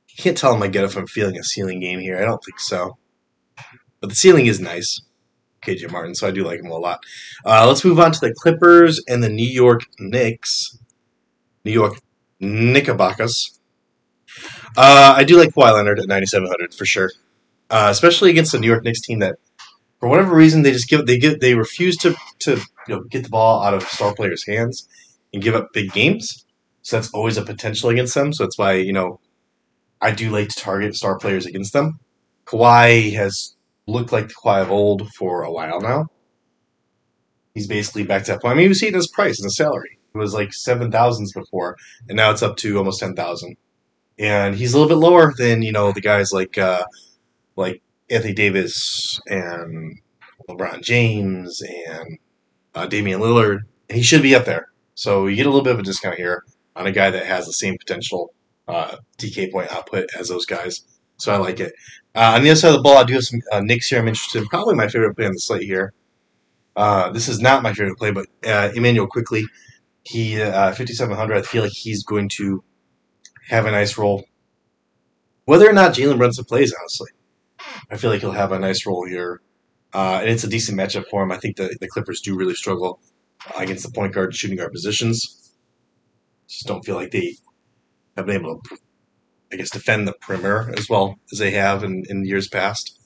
You 0.09 0.23
can't 0.23 0.37
tell 0.37 0.55
him 0.55 0.63
I 0.63 0.69
get 0.69 0.85
if 0.85 0.97
I'm 0.97 1.07
feeling 1.07 1.39
a 1.39 1.45
ceiling 1.45 1.81
game 1.81 2.01
here. 2.01 2.19
I 2.19 2.25
don't 2.25 2.43
think 2.45 2.61
so. 2.61 2.99
But 4.01 4.11
the 4.11 4.17
ceiling 4.17 4.47
is 4.47 4.61
nice. 4.61 5.01
KJ 5.65 5.91
Martin, 5.93 6.15
so 6.15 6.27
I 6.27 6.33
do 6.33 6.45
like 6.45 6.59
him 6.59 6.71
a 6.71 6.77
lot. 6.77 6.99
Uh, 7.45 7.67
let's 7.69 7.85
move 7.85 8.01
on 8.01 8.11
to 8.11 8.21
the 8.21 8.35
Clippers 8.37 9.01
and 9.09 9.23
the 9.23 9.29
New 9.29 9.49
York 9.49 9.83
Knicks. 10.01 10.77
New 11.65 11.73
York 11.73 11.99
Knickerbockers. 12.41 13.59
Uh, 14.77 15.15
I 15.17 15.25
do 15.25 15.39
like 15.39 15.51
Kawhi 15.51 15.73
Leonard 15.75 15.99
at 16.01 16.09
9,700 16.09 16.75
for 16.75 16.87
sure. 16.87 17.11
uh, 17.71 17.89
especially 17.91 18.31
against 18.31 18.53
the 18.53 18.59
New 18.61 18.69
York 18.69 18.85
Knicks 18.85 19.01
team 19.03 19.21
that, 19.21 19.37
for 20.01 20.09
whatever 20.09 20.35
reason, 20.37 20.63
they 20.63 20.73
just 20.73 20.89
give 20.89 21.07
they 21.07 21.19
get 21.19 21.41
they 21.41 21.55
refuse 21.55 21.97
to 21.99 22.15
to 22.41 22.57
you 22.89 22.95
know 22.97 23.03
get 23.11 23.25
the 23.25 23.31
ball 23.31 23.63
out 23.65 23.75
of 23.75 23.83
star 23.85 24.15
players' 24.15 24.47
hands 24.47 24.89
and 25.33 25.43
give 25.43 25.55
up 25.55 25.73
big 25.73 25.93
games. 25.93 26.45
So 26.83 26.97
that's 26.97 27.11
always 27.15 27.37
a 27.39 27.45
potential 27.45 27.91
against 27.91 28.15
them. 28.15 28.33
So 28.33 28.45
that's 28.45 28.59
why 28.59 28.75
you 28.75 28.93
know 28.93 29.21
I 30.01 30.13
do 30.13 30.31
like 30.31 30.49
to 30.51 30.57
target 30.61 30.95
star 30.97 31.19
players 31.19 31.47
against 31.47 31.73
them. 31.73 32.01
Kawhi 32.47 33.15
has 33.15 33.57
looked 33.87 34.13
like 34.13 34.29
the 34.29 34.35
Kawhi 34.35 34.63
of 34.63 34.71
old 34.71 35.09
for 35.19 35.43
a 35.43 35.53
while 35.53 35.81
now. 35.81 36.07
He's 37.55 37.67
basically 37.67 38.05
back 38.05 38.25
to 38.25 38.33
that 38.33 38.43
point. 38.43 38.53
I 38.53 38.57
mean, 38.57 38.75
see 38.75 38.87
it 38.87 38.91
in 38.91 38.95
his 38.97 39.09
price 39.09 39.39
and 39.41 39.47
his 39.47 39.57
salary. 39.57 39.99
It 40.15 40.19
was 40.19 40.35
like 40.35 40.53
seven 40.53 40.91
thousands 40.91 41.33
before, 41.33 41.77
and 42.09 42.17
now 42.17 42.31
it's 42.31 42.43
up 42.43 42.57
to 42.59 42.79
almost 42.79 43.01
ten 43.01 43.15
thousand. 43.15 43.57
And 44.19 44.55
he's 44.55 44.75
a 44.75 44.79
little 44.79 44.89
bit 44.89 45.03
lower 45.05 45.33
than 45.37 45.63
you 45.63 45.73
know 45.73 45.93
the 45.93 46.01
guys 46.01 46.33
like 46.33 46.59
uh, 46.59 46.85
like 47.57 47.83
Anthony 48.11 48.35
Davis 48.35 49.19
and 49.27 49.99
LeBron 50.49 50.83
James 50.83 51.63
and 51.63 52.19
uh, 52.75 52.87
Damian 52.87 53.21
Lillard. 53.21 53.61
He 53.91 54.03
should 54.03 54.23
be 54.23 54.35
up 54.35 54.45
there. 54.45 54.69
So 54.95 55.27
you 55.27 55.37
get 55.37 55.47
a 55.47 55.51
little 55.51 55.65
bit 55.65 55.75
of 55.75 55.81
a 55.81 55.83
discount 55.83 56.17
here 56.17 56.45
on 56.77 56.87
a 56.87 56.93
guy 56.93 57.11
that 57.11 57.27
has 57.27 57.47
the 57.47 57.53
same 57.53 57.77
potential 57.79 58.35
uh, 58.69 58.97
DK 59.19 59.51
point 59.51 59.73
output 59.73 60.09
as 60.19 60.29
those 60.29 60.47
guys. 60.47 60.83
So 61.17 61.33
I 61.33 61.37
like 61.37 61.61
it. 61.61 61.73
Uh, 62.15 62.35
on 62.37 62.43
the 62.43 62.51
other 62.51 62.59
side 62.61 62.69
of 62.69 62.77
the 62.77 62.83
ball, 62.83 62.99
I 62.99 63.05
do 63.05 63.15
have 63.15 63.25
some 63.25 63.41
uh, 63.53 63.61
Knicks 63.61 63.89
here. 63.89 63.99
I'm 63.99 64.09
interested. 64.09 64.43
in. 64.43 64.49
Probably 64.49 64.75
my 64.75 64.89
favorite 64.89 65.15
play 65.15 65.27
on 65.27 65.33
the 65.33 65.39
slate 65.39 65.63
here. 65.63 65.93
Uh, 66.75 67.11
this 67.11 67.29
is 67.29 67.41
not 67.41 67.63
my 67.63 67.73
favorite 67.73 67.97
play, 67.99 68.11
but 68.11 68.27
uh, 68.47 68.71
Immanuel 68.75 69.07
Quickley. 69.07 69.45
He 70.05 70.41
uh, 70.41 70.73
5700. 70.73 71.37
I 71.37 71.43
feel 71.43 71.63
like 71.63 71.73
he's 71.73 72.05
going 72.05 72.29
to 72.37 72.65
have 73.49 73.67
a 73.67 73.71
nice 73.71 73.97
role. 73.97 74.25
Whether 75.45 75.69
or 75.69 75.73
not 75.73 75.95
Jalen 75.95 76.19
Brunson 76.19 76.45
plays, 76.45 76.75
honestly, 76.79 77.11
I 77.91 77.97
feel 77.97 78.11
like 78.11 78.21
he'll 78.21 78.33
have 78.33 78.53
a 78.53 78.59
nice 78.59 78.87
role 78.87 79.07
here, 79.07 79.41
uh, 79.93 80.21
and 80.23 80.31
it's 80.31 80.45
a 80.45 80.49
decent 80.49 80.79
matchup 80.79 81.07
for 81.09 81.23
him. 81.23 81.33
I 81.33 81.37
think 81.37 81.57
the, 81.57 81.77
the 81.81 81.89
Clippers 81.89 82.21
do 82.21 82.37
really 82.37 82.55
struggle 82.55 83.01
against 83.57 83.85
the 83.85 83.93
point 83.93 84.15
guard 84.15 84.35
shooting 84.35 84.57
guard 84.57 84.73
positions. 84.73 85.53
Just 86.49 86.67
don't 86.67 86.85
feel 86.85 86.97
like 86.97 87.11
they 87.11 87.37
have 88.17 88.27
been 88.27 88.37
able 88.37 88.61
to, 88.61 88.77
I 89.53 89.57
guess, 89.57 89.71
defend 89.71 90.07
the 90.07 90.13
perimeter 90.13 90.73
as 90.77 90.89
well 90.89 91.19
as 91.33 91.39
they 91.39 91.53
have 91.53 91.83
in, 91.83 92.05
in 92.09 92.25
years 92.25 92.49
past. 92.49 92.99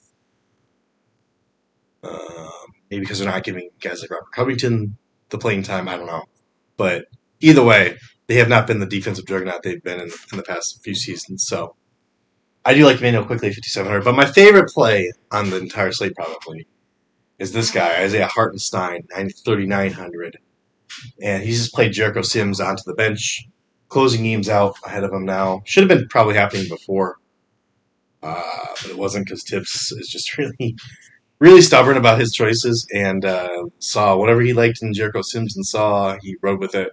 Uh, 2.02 2.50
maybe 2.90 3.00
because 3.00 3.18
they're 3.18 3.30
not 3.30 3.44
giving 3.44 3.70
guys 3.80 4.00
like 4.02 4.10
Robert 4.10 4.32
Covington 4.34 4.96
the 5.30 5.38
playing 5.38 5.62
time. 5.62 5.88
I 5.88 5.96
don't 5.96 6.06
know, 6.06 6.24
but 6.76 7.06
either 7.40 7.62
way, 7.62 7.98
they 8.26 8.36
have 8.36 8.48
not 8.48 8.66
been 8.66 8.80
the 8.80 8.86
defensive 8.86 9.26
juggernaut 9.26 9.62
they've 9.62 9.82
been 9.82 10.00
in, 10.00 10.10
in 10.32 10.36
the 10.36 10.42
past 10.42 10.82
few 10.82 10.94
seasons. 10.94 11.46
So 11.46 11.76
I 12.64 12.74
do 12.74 12.84
like 12.84 13.00
Manuel 13.00 13.24
Quickley 13.24 13.50
5700, 13.50 14.04
but 14.04 14.16
my 14.16 14.26
favorite 14.26 14.70
play 14.70 15.12
on 15.30 15.50
the 15.50 15.58
entire 15.58 15.92
slate 15.92 16.14
probably 16.16 16.66
is 17.38 17.52
this 17.52 17.70
guy 17.70 18.02
Isaiah 18.02 18.26
Hartenstein 18.26 19.06
3900, 19.14 20.38
and 21.22 21.42
he's 21.42 21.60
just 21.60 21.74
played 21.74 21.92
Jericho 21.92 22.22
Sims 22.22 22.60
onto 22.60 22.82
the 22.84 22.94
bench 22.94 23.46
closing 23.88 24.24
games 24.24 24.48
out 24.48 24.74
ahead 24.84 25.04
of 25.04 25.12
him 25.12 25.24
now. 25.24 25.62
Should 25.64 25.88
have 25.88 25.98
been 25.98 26.08
probably 26.08 26.34
happening 26.34 26.68
before, 26.68 27.18
uh, 28.22 28.42
but 28.82 28.90
it 28.90 28.98
wasn't 28.98 29.26
because 29.26 29.44
Thibs 29.44 29.92
is 29.92 30.08
just 30.08 30.36
really, 30.38 30.76
really 31.38 31.60
stubborn 31.60 31.96
about 31.96 32.20
his 32.20 32.32
choices 32.32 32.86
and 32.94 33.24
uh, 33.24 33.64
saw 33.78 34.16
whatever 34.16 34.40
he 34.40 34.52
liked 34.52 34.82
in 34.82 34.94
Jericho 34.94 35.22
Sims 35.22 35.56
and 35.56 35.66
saw 35.66 36.16
he 36.22 36.36
rode 36.42 36.60
with 36.60 36.74
it 36.74 36.90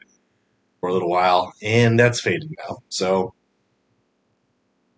for 0.79 0.89
a 0.89 0.93
little 0.93 1.09
while, 1.09 1.53
and 1.61 1.99
that's 1.99 2.19
faded 2.19 2.53
now. 2.67 2.79
So 2.89 3.33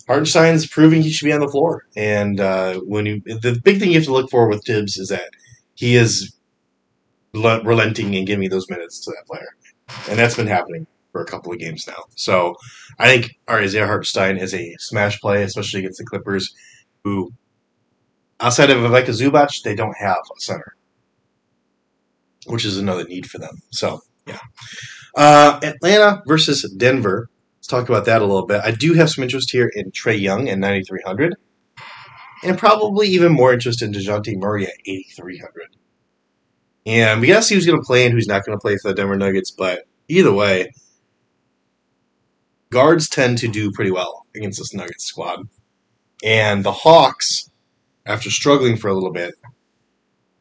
Hartenstein's 0.07 0.67
proving 0.67 1.01
he 1.01 1.11
should 1.11 1.25
be 1.25 1.33
on 1.33 1.41
the 1.41 1.47
floor, 1.47 1.85
and 1.95 2.39
uh, 2.39 2.79
when 2.79 3.05
you 3.05 3.21
the 3.25 3.59
big 3.63 3.79
thing 3.79 3.89
you 3.89 3.95
have 3.95 4.05
to 4.05 4.13
look 4.13 4.29
for 4.29 4.47
with 4.47 4.63
Thibs 4.65 4.97
is 4.97 5.09
that 5.09 5.29
he 5.75 5.95
is 5.95 6.35
relenting 7.33 8.15
and 8.15 8.25
giving 8.25 8.49
those 8.49 8.69
minutes 8.69 8.99
to 9.01 9.11
that 9.11 9.27
player, 9.27 9.55
and 10.09 10.17
that's 10.17 10.35
been 10.35 10.47
happening 10.47 10.87
for 11.11 11.21
a 11.21 11.25
couple 11.25 11.51
of 11.51 11.59
games 11.59 11.85
now. 11.87 12.03
So 12.15 12.55
I 12.99 13.07
think 13.07 13.37
Isaiah 13.49 13.85
Hartenstein 13.87 14.37
is 14.37 14.53
a 14.53 14.75
smash 14.79 15.19
play, 15.19 15.43
especially 15.43 15.81
against 15.81 15.99
the 15.99 16.05
Clippers, 16.05 16.53
who 17.03 17.31
outside 18.39 18.69
of 18.69 18.83
Ivica 18.83 19.11
Zubac, 19.11 19.61
they 19.63 19.75
don't 19.75 19.95
have 19.97 20.17
a 20.17 20.39
center, 20.39 20.75
which 22.47 22.65
is 22.65 22.77
another 22.77 23.05
need 23.05 23.29
for 23.29 23.37
them. 23.37 23.61
So 23.71 24.01
yeah, 24.25 24.39
uh, 25.15 25.59
Atlanta 25.63 26.21
versus 26.27 26.69
Denver. 26.77 27.29
Let's 27.57 27.67
talk 27.67 27.89
about 27.89 28.05
that 28.05 28.21
a 28.21 28.25
little 28.25 28.45
bit. 28.45 28.61
I 28.63 28.71
do 28.71 28.93
have 28.93 29.09
some 29.09 29.23
interest 29.23 29.51
here 29.51 29.71
in 29.73 29.91
Trae 29.91 30.19
Young 30.19 30.49
at 30.49 30.59
9,300, 30.59 31.35
and 32.43 32.57
probably 32.57 33.07
even 33.07 33.31
more 33.31 33.53
interest 33.53 33.81
in 33.81 33.91
Dejounte 33.91 34.37
Murray 34.37 34.65
at 34.65 34.73
8,300. 34.85 35.75
And 36.85 37.19
we 37.19 37.27
got 37.27 37.37
to 37.37 37.41
see 37.41 37.55
who's 37.55 37.65
going 37.65 37.79
to 37.79 37.85
play 37.85 38.05
and 38.05 38.13
who's 38.13 38.27
not 38.27 38.45
going 38.45 38.55
to 38.55 38.61
play 38.61 38.77
for 38.77 38.89
the 38.89 38.93
Denver 38.93 39.15
Nuggets. 39.15 39.49
But 39.49 39.87
either 40.07 40.31
way, 40.31 40.71
guards 42.69 43.09
tend 43.09 43.39
to 43.39 43.47
do 43.47 43.71
pretty 43.71 43.91
well 43.91 44.25
against 44.35 44.59
this 44.59 44.73
Nuggets 44.73 45.05
squad. 45.05 45.47
And 46.23 46.63
the 46.63 46.71
Hawks, 46.71 47.49
after 48.05 48.29
struggling 48.29 48.77
for 48.77 48.89
a 48.89 48.93
little 48.93 49.11
bit, 49.11 49.35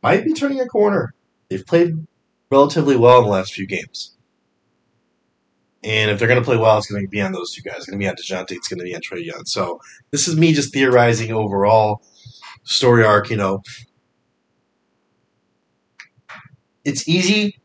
might 0.02 0.24
be 0.24 0.32
turning 0.32 0.60
a 0.60 0.66
corner. 0.66 1.14
They've 1.48 1.66
played 1.66 2.06
relatively 2.50 2.96
well 2.96 3.18
in 3.18 3.24
the 3.24 3.30
last 3.30 3.54
few 3.54 3.66
games. 3.66 4.14
And 5.82 6.10
if 6.10 6.18
they're 6.18 6.28
going 6.28 6.40
to 6.40 6.44
play 6.44 6.56
well, 6.56 6.78
it's 6.78 6.86
going 6.86 7.02
to 7.02 7.08
be 7.08 7.20
on 7.20 7.32
those 7.32 7.52
two 7.52 7.62
guys. 7.62 7.78
It's 7.78 7.86
going 7.86 7.98
to 7.98 8.02
be 8.02 8.08
on 8.08 8.16
Dejounte. 8.16 8.52
It's 8.52 8.68
going 8.68 8.78
to 8.78 8.84
be 8.84 8.94
on 8.94 9.02
Trae 9.02 9.24
Young. 9.24 9.44
So 9.44 9.80
this 10.10 10.26
is 10.28 10.36
me 10.36 10.54
just 10.54 10.72
theorizing 10.72 11.30
overall 11.30 12.02
story 12.62 13.04
arc. 13.04 13.28
You 13.28 13.36
know, 13.36 13.62
it's 16.84 17.06
easy 17.06 17.60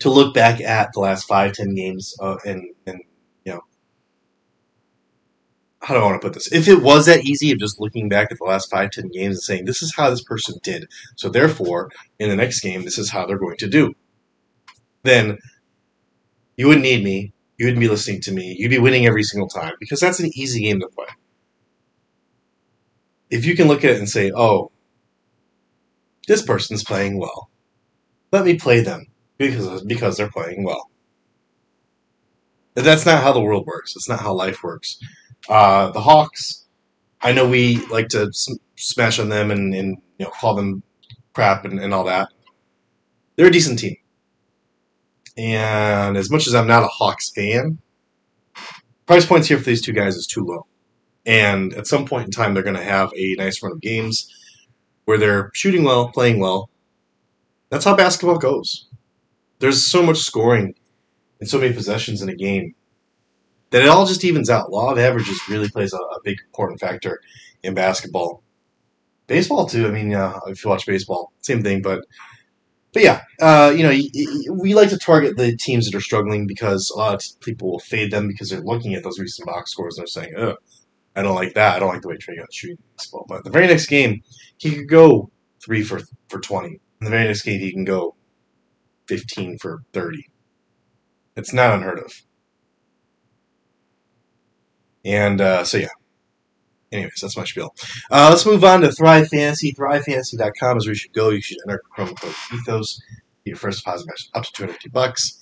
to 0.00 0.10
look 0.10 0.34
back 0.34 0.60
at 0.60 0.92
the 0.92 1.00
last 1.00 1.28
five, 1.28 1.52
ten 1.52 1.74
games 1.74 2.14
uh, 2.20 2.36
and 2.44 2.64
and 2.86 3.00
how 5.82 5.94
do 5.94 6.00
I 6.00 6.04
want 6.04 6.20
to 6.20 6.26
put 6.26 6.34
this? 6.34 6.52
If 6.52 6.68
it 6.68 6.82
was 6.82 7.06
that 7.06 7.24
easy 7.24 7.50
of 7.52 7.58
just 7.58 7.80
looking 7.80 8.08
back 8.08 8.30
at 8.30 8.38
the 8.38 8.44
last 8.44 8.70
five, 8.70 8.90
ten 8.90 9.08
games 9.08 9.36
and 9.36 9.42
saying, 9.42 9.64
this 9.64 9.82
is 9.82 9.94
how 9.96 10.10
this 10.10 10.22
person 10.22 10.56
did, 10.62 10.88
so 11.16 11.28
therefore, 11.28 11.90
in 12.18 12.28
the 12.28 12.36
next 12.36 12.60
game, 12.60 12.84
this 12.84 12.98
is 12.98 13.10
how 13.10 13.26
they're 13.26 13.38
going 13.38 13.56
to 13.58 13.68
do, 13.68 13.94
then 15.02 15.38
you 16.56 16.66
wouldn't 16.66 16.84
need 16.84 17.02
me. 17.02 17.32
You 17.56 17.66
wouldn't 17.66 17.80
be 17.80 17.88
listening 17.88 18.20
to 18.22 18.32
me. 18.32 18.56
You'd 18.58 18.70
be 18.70 18.78
winning 18.78 19.06
every 19.06 19.22
single 19.22 19.48
time 19.48 19.74
because 19.80 20.00
that's 20.00 20.20
an 20.20 20.30
easy 20.34 20.62
game 20.62 20.80
to 20.80 20.88
play. 20.88 21.06
If 23.30 23.44
you 23.44 23.54
can 23.54 23.68
look 23.68 23.84
at 23.84 23.92
it 23.92 23.98
and 23.98 24.08
say, 24.08 24.32
oh, 24.34 24.70
this 26.26 26.42
person's 26.42 26.84
playing 26.84 27.18
well, 27.18 27.50
let 28.32 28.44
me 28.44 28.56
play 28.56 28.80
them 28.80 29.06
because, 29.36 29.82
because 29.84 30.16
they're 30.16 30.30
playing 30.30 30.64
well. 30.64 30.90
That's 32.74 33.04
not 33.04 33.22
how 33.22 33.32
the 33.32 33.40
world 33.40 33.66
works. 33.66 33.94
It's 33.96 34.08
not 34.08 34.20
how 34.20 34.32
life 34.32 34.62
works. 34.62 34.98
Uh, 35.48 35.90
the 35.90 36.00
Hawks, 36.00 36.64
I 37.20 37.32
know 37.32 37.48
we 37.48 37.76
like 37.86 38.08
to 38.08 38.30
smash 38.76 39.18
on 39.18 39.28
them 39.28 39.50
and, 39.50 39.74
and 39.74 39.98
you 40.18 40.26
know 40.26 40.30
call 40.30 40.54
them 40.54 40.82
crap 41.34 41.64
and, 41.64 41.78
and 41.78 41.92
all 41.94 42.04
that. 42.04 42.28
They're 43.36 43.48
a 43.48 43.52
decent 43.52 43.78
team, 43.78 43.96
and 45.36 46.16
as 46.16 46.30
much 46.30 46.46
as 46.46 46.54
I'm 46.54 46.66
not 46.66 46.84
a 46.84 46.88
Hawks 46.88 47.30
fan, 47.30 47.78
price 49.06 49.26
points 49.26 49.48
here 49.48 49.58
for 49.58 49.64
these 49.64 49.82
two 49.82 49.92
guys 49.92 50.16
is 50.16 50.26
too 50.26 50.44
low. 50.44 50.66
And 51.26 51.74
at 51.74 51.86
some 51.86 52.06
point 52.06 52.26
in 52.26 52.30
time, 52.30 52.54
they're 52.54 52.62
going 52.62 52.76
to 52.76 52.82
have 52.82 53.12
a 53.16 53.34
nice 53.36 53.62
run 53.62 53.72
of 53.72 53.80
games 53.80 54.28
where 55.04 55.18
they're 55.18 55.50
shooting 55.54 55.84
well, 55.84 56.08
playing 56.08 56.38
well. 56.38 56.70
That's 57.68 57.84
how 57.84 57.96
basketball 57.96 58.38
goes. 58.38 58.88
There's 59.58 59.84
so 59.84 60.02
much 60.02 60.18
scoring 60.18 60.74
and 61.40 61.48
so 61.48 61.58
many 61.58 61.72
possessions 61.74 62.22
in 62.22 62.28
a 62.28 62.34
game 62.34 62.74
that 63.70 63.82
it 63.82 63.88
all 63.88 64.06
just 64.06 64.24
evens 64.24 64.50
out. 64.50 64.70
Law 64.70 64.92
of 64.92 64.98
averages 64.98 65.40
really 65.48 65.68
plays 65.68 65.92
a, 65.92 65.98
a 65.98 66.20
big 66.24 66.38
important 66.46 66.80
factor 66.80 67.20
in 67.62 67.74
basketball. 67.74 68.42
Baseball 69.26 69.66
too. 69.66 69.86
I 69.86 69.90
mean, 69.90 70.14
uh, 70.14 70.40
if 70.46 70.64
you 70.64 70.70
watch 70.70 70.86
baseball, 70.86 71.32
same 71.40 71.62
thing. 71.62 71.82
But 71.82 72.04
but 72.92 73.02
yeah, 73.02 73.22
uh, 73.40 73.72
you 73.76 73.84
know, 73.84 74.54
we 74.60 74.74
like 74.74 74.88
to 74.88 74.98
target 74.98 75.36
the 75.36 75.56
teams 75.56 75.86
that 75.88 75.96
are 75.96 76.00
struggling 76.00 76.46
because 76.46 76.90
a 76.94 76.98
lot 76.98 77.14
of 77.14 77.40
people 77.40 77.70
will 77.70 77.78
fade 77.78 78.10
them 78.10 78.26
because 78.26 78.50
they're 78.50 78.60
looking 78.60 78.94
at 78.94 79.04
those 79.04 79.20
recent 79.20 79.46
box 79.46 79.70
scores 79.70 79.96
and 79.96 80.02
they're 80.02 80.08
saying, 80.08 80.34
"Oh, 80.36 80.56
I 81.14 81.22
don't 81.22 81.36
like 81.36 81.54
that. 81.54 81.76
I 81.76 81.78
don't 81.78 81.90
like 81.90 82.02
the 82.02 82.08
way 82.08 82.16
Trae 82.16 82.36
got 82.36 82.52
shooting 82.52 82.78
basketball." 82.96 83.26
But 83.28 83.44
the 83.44 83.50
very 83.50 83.68
next 83.68 83.86
game, 83.86 84.22
he 84.56 84.74
could 84.74 84.88
go 84.88 85.30
three 85.64 85.82
for 85.82 86.00
for 86.28 86.40
twenty. 86.40 86.80
In 87.00 87.04
the 87.04 87.10
very 87.10 87.26
next 87.26 87.42
game, 87.42 87.60
he 87.60 87.72
can 87.72 87.84
go 87.84 88.16
fifteen 89.06 89.58
for 89.58 89.82
thirty. 89.92 90.26
It's 91.36 91.52
not 91.52 91.74
unheard 91.74 92.00
of. 92.00 92.12
And 95.04 95.40
uh, 95.40 95.64
so, 95.64 95.78
yeah. 95.78 95.88
Anyways, 96.92 97.20
that's 97.22 97.36
my 97.36 97.44
spiel. 97.44 97.72
Uh, 98.10 98.28
let's 98.30 98.44
move 98.44 98.64
on 98.64 98.80
to 98.80 98.90
Thrive 98.90 99.28
Fantasy. 99.28 99.72
ThriveFantasy.com 99.72 100.76
is 100.76 100.86
where 100.86 100.92
you 100.92 100.96
should 100.96 101.12
go. 101.12 101.30
You 101.30 101.40
should 101.40 101.58
enter 101.66 101.80
promo 101.96 102.20
code 102.20 102.34
Ethos. 102.52 103.00
Your 103.44 103.56
first 103.56 103.84
deposit 103.84 104.06
match 104.06 104.28
up 104.34 104.42
to 104.44 104.52
250 104.52 104.88
bucks. 104.90 105.38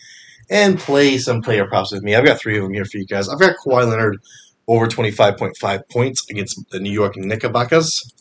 And 0.51 0.79
play 0.79 1.18
some 1.18 1.40
player 1.42 1.66
props 1.66 1.92
with 1.92 2.03
me. 2.03 2.14
I've 2.14 2.25
got 2.25 2.38
three 2.38 2.57
of 2.59 2.64
them 2.64 2.75
here 2.75 2.85
for 2.85 2.99
you 2.99 3.07
guys. 3.07 3.29
I've 3.29 3.40
got 3.40 3.57
Kawhi 3.64 3.88
Leonard 3.88 4.18
over 4.66 4.87
25.5 4.87 5.81
points 5.90 6.31
against 6.31 6.61
the 6.71 6.81
New 6.81 6.92
York 6.92 7.16
Knickerbockers. 7.16 8.12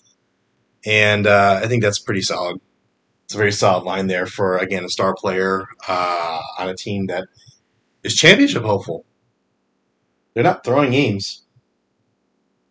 and 0.86 1.28
uh, 1.28 1.60
I 1.62 1.68
think 1.68 1.84
that's 1.84 2.00
pretty 2.00 2.22
solid. 2.22 2.60
It's 3.26 3.36
a 3.36 3.38
very 3.38 3.52
solid 3.52 3.84
line 3.84 4.08
there 4.08 4.26
for 4.26 4.58
again 4.58 4.86
a 4.86 4.90
star 4.90 5.14
player 5.14 5.66
uh, 5.88 6.40
on 6.60 6.70
a 6.70 6.76
team 6.76 7.08
that 7.08 7.28
is 8.04 8.16
championship 8.16 8.64
hopeful. 8.64 9.06
They're 10.38 10.44
not 10.44 10.64
throwing 10.64 10.92
games. 10.92 11.42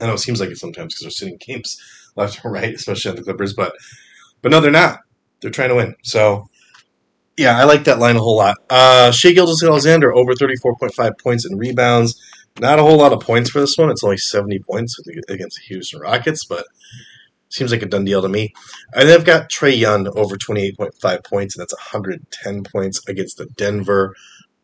I 0.00 0.06
know 0.06 0.12
it 0.12 0.18
seems 0.18 0.38
like 0.38 0.50
it 0.50 0.56
sometimes 0.56 0.94
because 0.94 1.02
they're 1.02 1.10
sitting 1.10 1.36
games 1.44 1.76
left 2.16 2.44
or 2.44 2.52
right, 2.52 2.72
especially 2.72 3.10
on 3.10 3.16
the 3.16 3.24
Clippers, 3.24 3.54
but 3.54 3.72
but 4.40 4.52
no, 4.52 4.60
they're 4.60 4.70
not. 4.70 5.00
They're 5.40 5.50
trying 5.50 5.70
to 5.70 5.74
win. 5.74 5.96
So 6.04 6.46
yeah, 7.36 7.58
I 7.58 7.64
like 7.64 7.82
that 7.82 7.98
line 7.98 8.14
a 8.14 8.20
whole 8.20 8.36
lot. 8.36 8.54
Uh, 8.70 9.10
Shai 9.10 9.32
Gilgeous-Alexander 9.32 10.14
over 10.14 10.34
34.5 10.34 11.18
points 11.20 11.44
and 11.44 11.58
rebounds. 11.58 12.22
Not 12.60 12.78
a 12.78 12.82
whole 12.82 12.98
lot 12.98 13.12
of 13.12 13.18
points 13.18 13.50
for 13.50 13.58
this 13.58 13.76
one. 13.76 13.90
It's 13.90 14.04
only 14.04 14.16
70 14.16 14.60
points 14.60 14.96
against 15.28 15.56
the 15.56 15.62
Houston 15.66 15.98
Rockets, 15.98 16.44
but 16.44 16.66
seems 17.48 17.72
like 17.72 17.82
a 17.82 17.86
done 17.86 18.04
deal 18.04 18.22
to 18.22 18.28
me. 18.28 18.54
And 18.94 19.08
then 19.08 19.18
I've 19.18 19.26
got 19.26 19.50
Trae 19.50 19.76
Young 19.76 20.06
over 20.16 20.36
28.5 20.36 21.24
points, 21.24 21.56
and 21.56 21.62
that's 21.62 21.74
110 21.74 22.62
points 22.62 23.02
against 23.08 23.38
the 23.38 23.46
Denver 23.46 24.14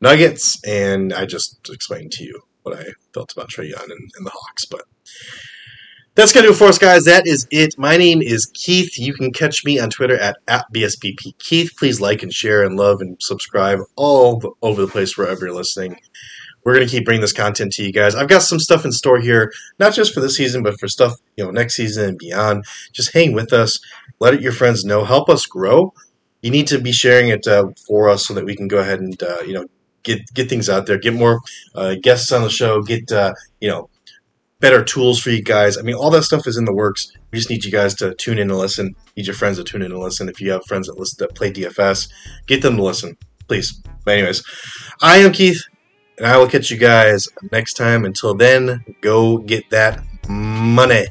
Nuggets. 0.00 0.64
And 0.64 1.12
I 1.12 1.26
just 1.26 1.68
explained 1.68 2.12
to 2.12 2.22
you 2.22 2.42
what 2.62 2.78
I 2.78 2.84
felt 3.14 3.32
about 3.32 3.50
Trae 3.50 3.68
Young 3.68 3.84
and, 3.90 4.10
and 4.16 4.26
the 4.26 4.30
Hawks, 4.30 4.64
but 4.66 4.82
that's 6.14 6.32
going 6.32 6.44
to 6.44 6.48
do 6.48 6.54
it 6.54 6.58
for 6.58 6.66
us, 6.66 6.78
guys. 6.78 7.04
That 7.04 7.26
is 7.26 7.46
it. 7.50 7.78
My 7.78 7.96
name 7.96 8.20
is 8.20 8.50
Keith. 8.52 8.98
You 8.98 9.14
can 9.14 9.32
catch 9.32 9.64
me 9.64 9.78
on 9.78 9.88
Twitter 9.88 10.18
at, 10.18 10.36
at 10.46 10.66
BSBP 10.74 11.38
Keith. 11.38 11.72
Please 11.78 12.02
like 12.02 12.22
and 12.22 12.32
share 12.32 12.62
and 12.64 12.76
love 12.76 13.00
and 13.00 13.16
subscribe 13.20 13.78
all 13.96 14.42
over 14.60 14.82
the 14.82 14.92
place 14.92 15.16
wherever 15.16 15.46
you're 15.46 15.54
listening. 15.54 15.96
We're 16.64 16.74
going 16.74 16.86
to 16.86 16.90
keep 16.90 17.06
bringing 17.06 17.22
this 17.22 17.32
content 17.32 17.72
to 17.72 17.82
you 17.82 17.92
guys. 17.92 18.14
I've 18.14 18.28
got 18.28 18.42
some 18.42 18.58
stuff 18.58 18.84
in 18.84 18.92
store 18.92 19.20
here, 19.20 19.50
not 19.78 19.94
just 19.94 20.12
for 20.12 20.20
this 20.20 20.36
season, 20.36 20.62
but 20.62 20.78
for 20.78 20.86
stuff, 20.86 21.14
you 21.36 21.44
know, 21.44 21.50
next 21.50 21.74
season 21.74 22.10
and 22.10 22.18
beyond. 22.18 22.64
Just 22.92 23.14
hang 23.14 23.32
with 23.32 23.52
us. 23.52 23.78
Let 24.20 24.40
your 24.42 24.52
friends 24.52 24.84
know. 24.84 25.04
Help 25.04 25.30
us 25.30 25.46
grow. 25.46 25.94
You 26.42 26.50
need 26.50 26.66
to 26.68 26.78
be 26.78 26.92
sharing 26.92 27.28
it 27.28 27.46
uh, 27.46 27.68
for 27.86 28.08
us 28.08 28.26
so 28.26 28.34
that 28.34 28.44
we 28.44 28.54
can 28.54 28.68
go 28.68 28.78
ahead 28.78 29.00
and, 29.00 29.20
uh, 29.22 29.40
you 29.46 29.54
know, 29.54 29.64
get 30.02 30.20
get 30.34 30.48
things 30.48 30.68
out 30.68 30.86
there, 30.86 30.98
get 30.98 31.14
more 31.14 31.40
uh, 31.74 31.94
guests 32.02 32.32
on 32.32 32.42
the 32.42 32.50
show, 32.50 32.82
get, 32.82 33.10
uh, 33.12 33.32
you 33.60 33.68
know, 33.68 33.88
better 34.62 34.82
tools 34.84 35.18
for 35.20 35.30
you 35.30 35.42
guys. 35.42 35.76
I 35.76 35.82
mean, 35.82 35.96
all 35.96 36.10
that 36.10 36.22
stuff 36.22 36.46
is 36.46 36.56
in 36.56 36.64
the 36.64 36.74
works. 36.74 37.12
We 37.30 37.38
just 37.38 37.50
need 37.50 37.64
you 37.64 37.72
guys 37.72 37.94
to 37.96 38.14
tune 38.14 38.38
in 38.38 38.50
and 38.50 38.58
listen. 38.58 38.94
Need 39.16 39.26
your 39.26 39.34
friends 39.34 39.58
to 39.58 39.64
tune 39.64 39.82
in 39.82 39.90
and 39.90 40.00
listen. 40.00 40.28
If 40.28 40.40
you 40.40 40.52
have 40.52 40.64
friends 40.66 40.86
that 40.86 40.98
listen 40.98 41.16
that 41.18 41.34
play 41.34 41.52
DFS, 41.52 42.08
get 42.46 42.62
them 42.62 42.76
to 42.76 42.82
listen, 42.82 43.16
please. 43.48 43.82
But 44.04 44.18
anyways, 44.18 44.42
I 45.02 45.18
am 45.18 45.32
Keith, 45.32 45.62
and 46.16 46.26
I 46.26 46.38
will 46.38 46.48
catch 46.48 46.70
you 46.70 46.78
guys 46.78 47.28
next 47.50 47.74
time. 47.74 48.04
Until 48.04 48.34
then, 48.34 48.84
go 49.00 49.38
get 49.38 49.68
that 49.70 50.02
money. 50.28 51.06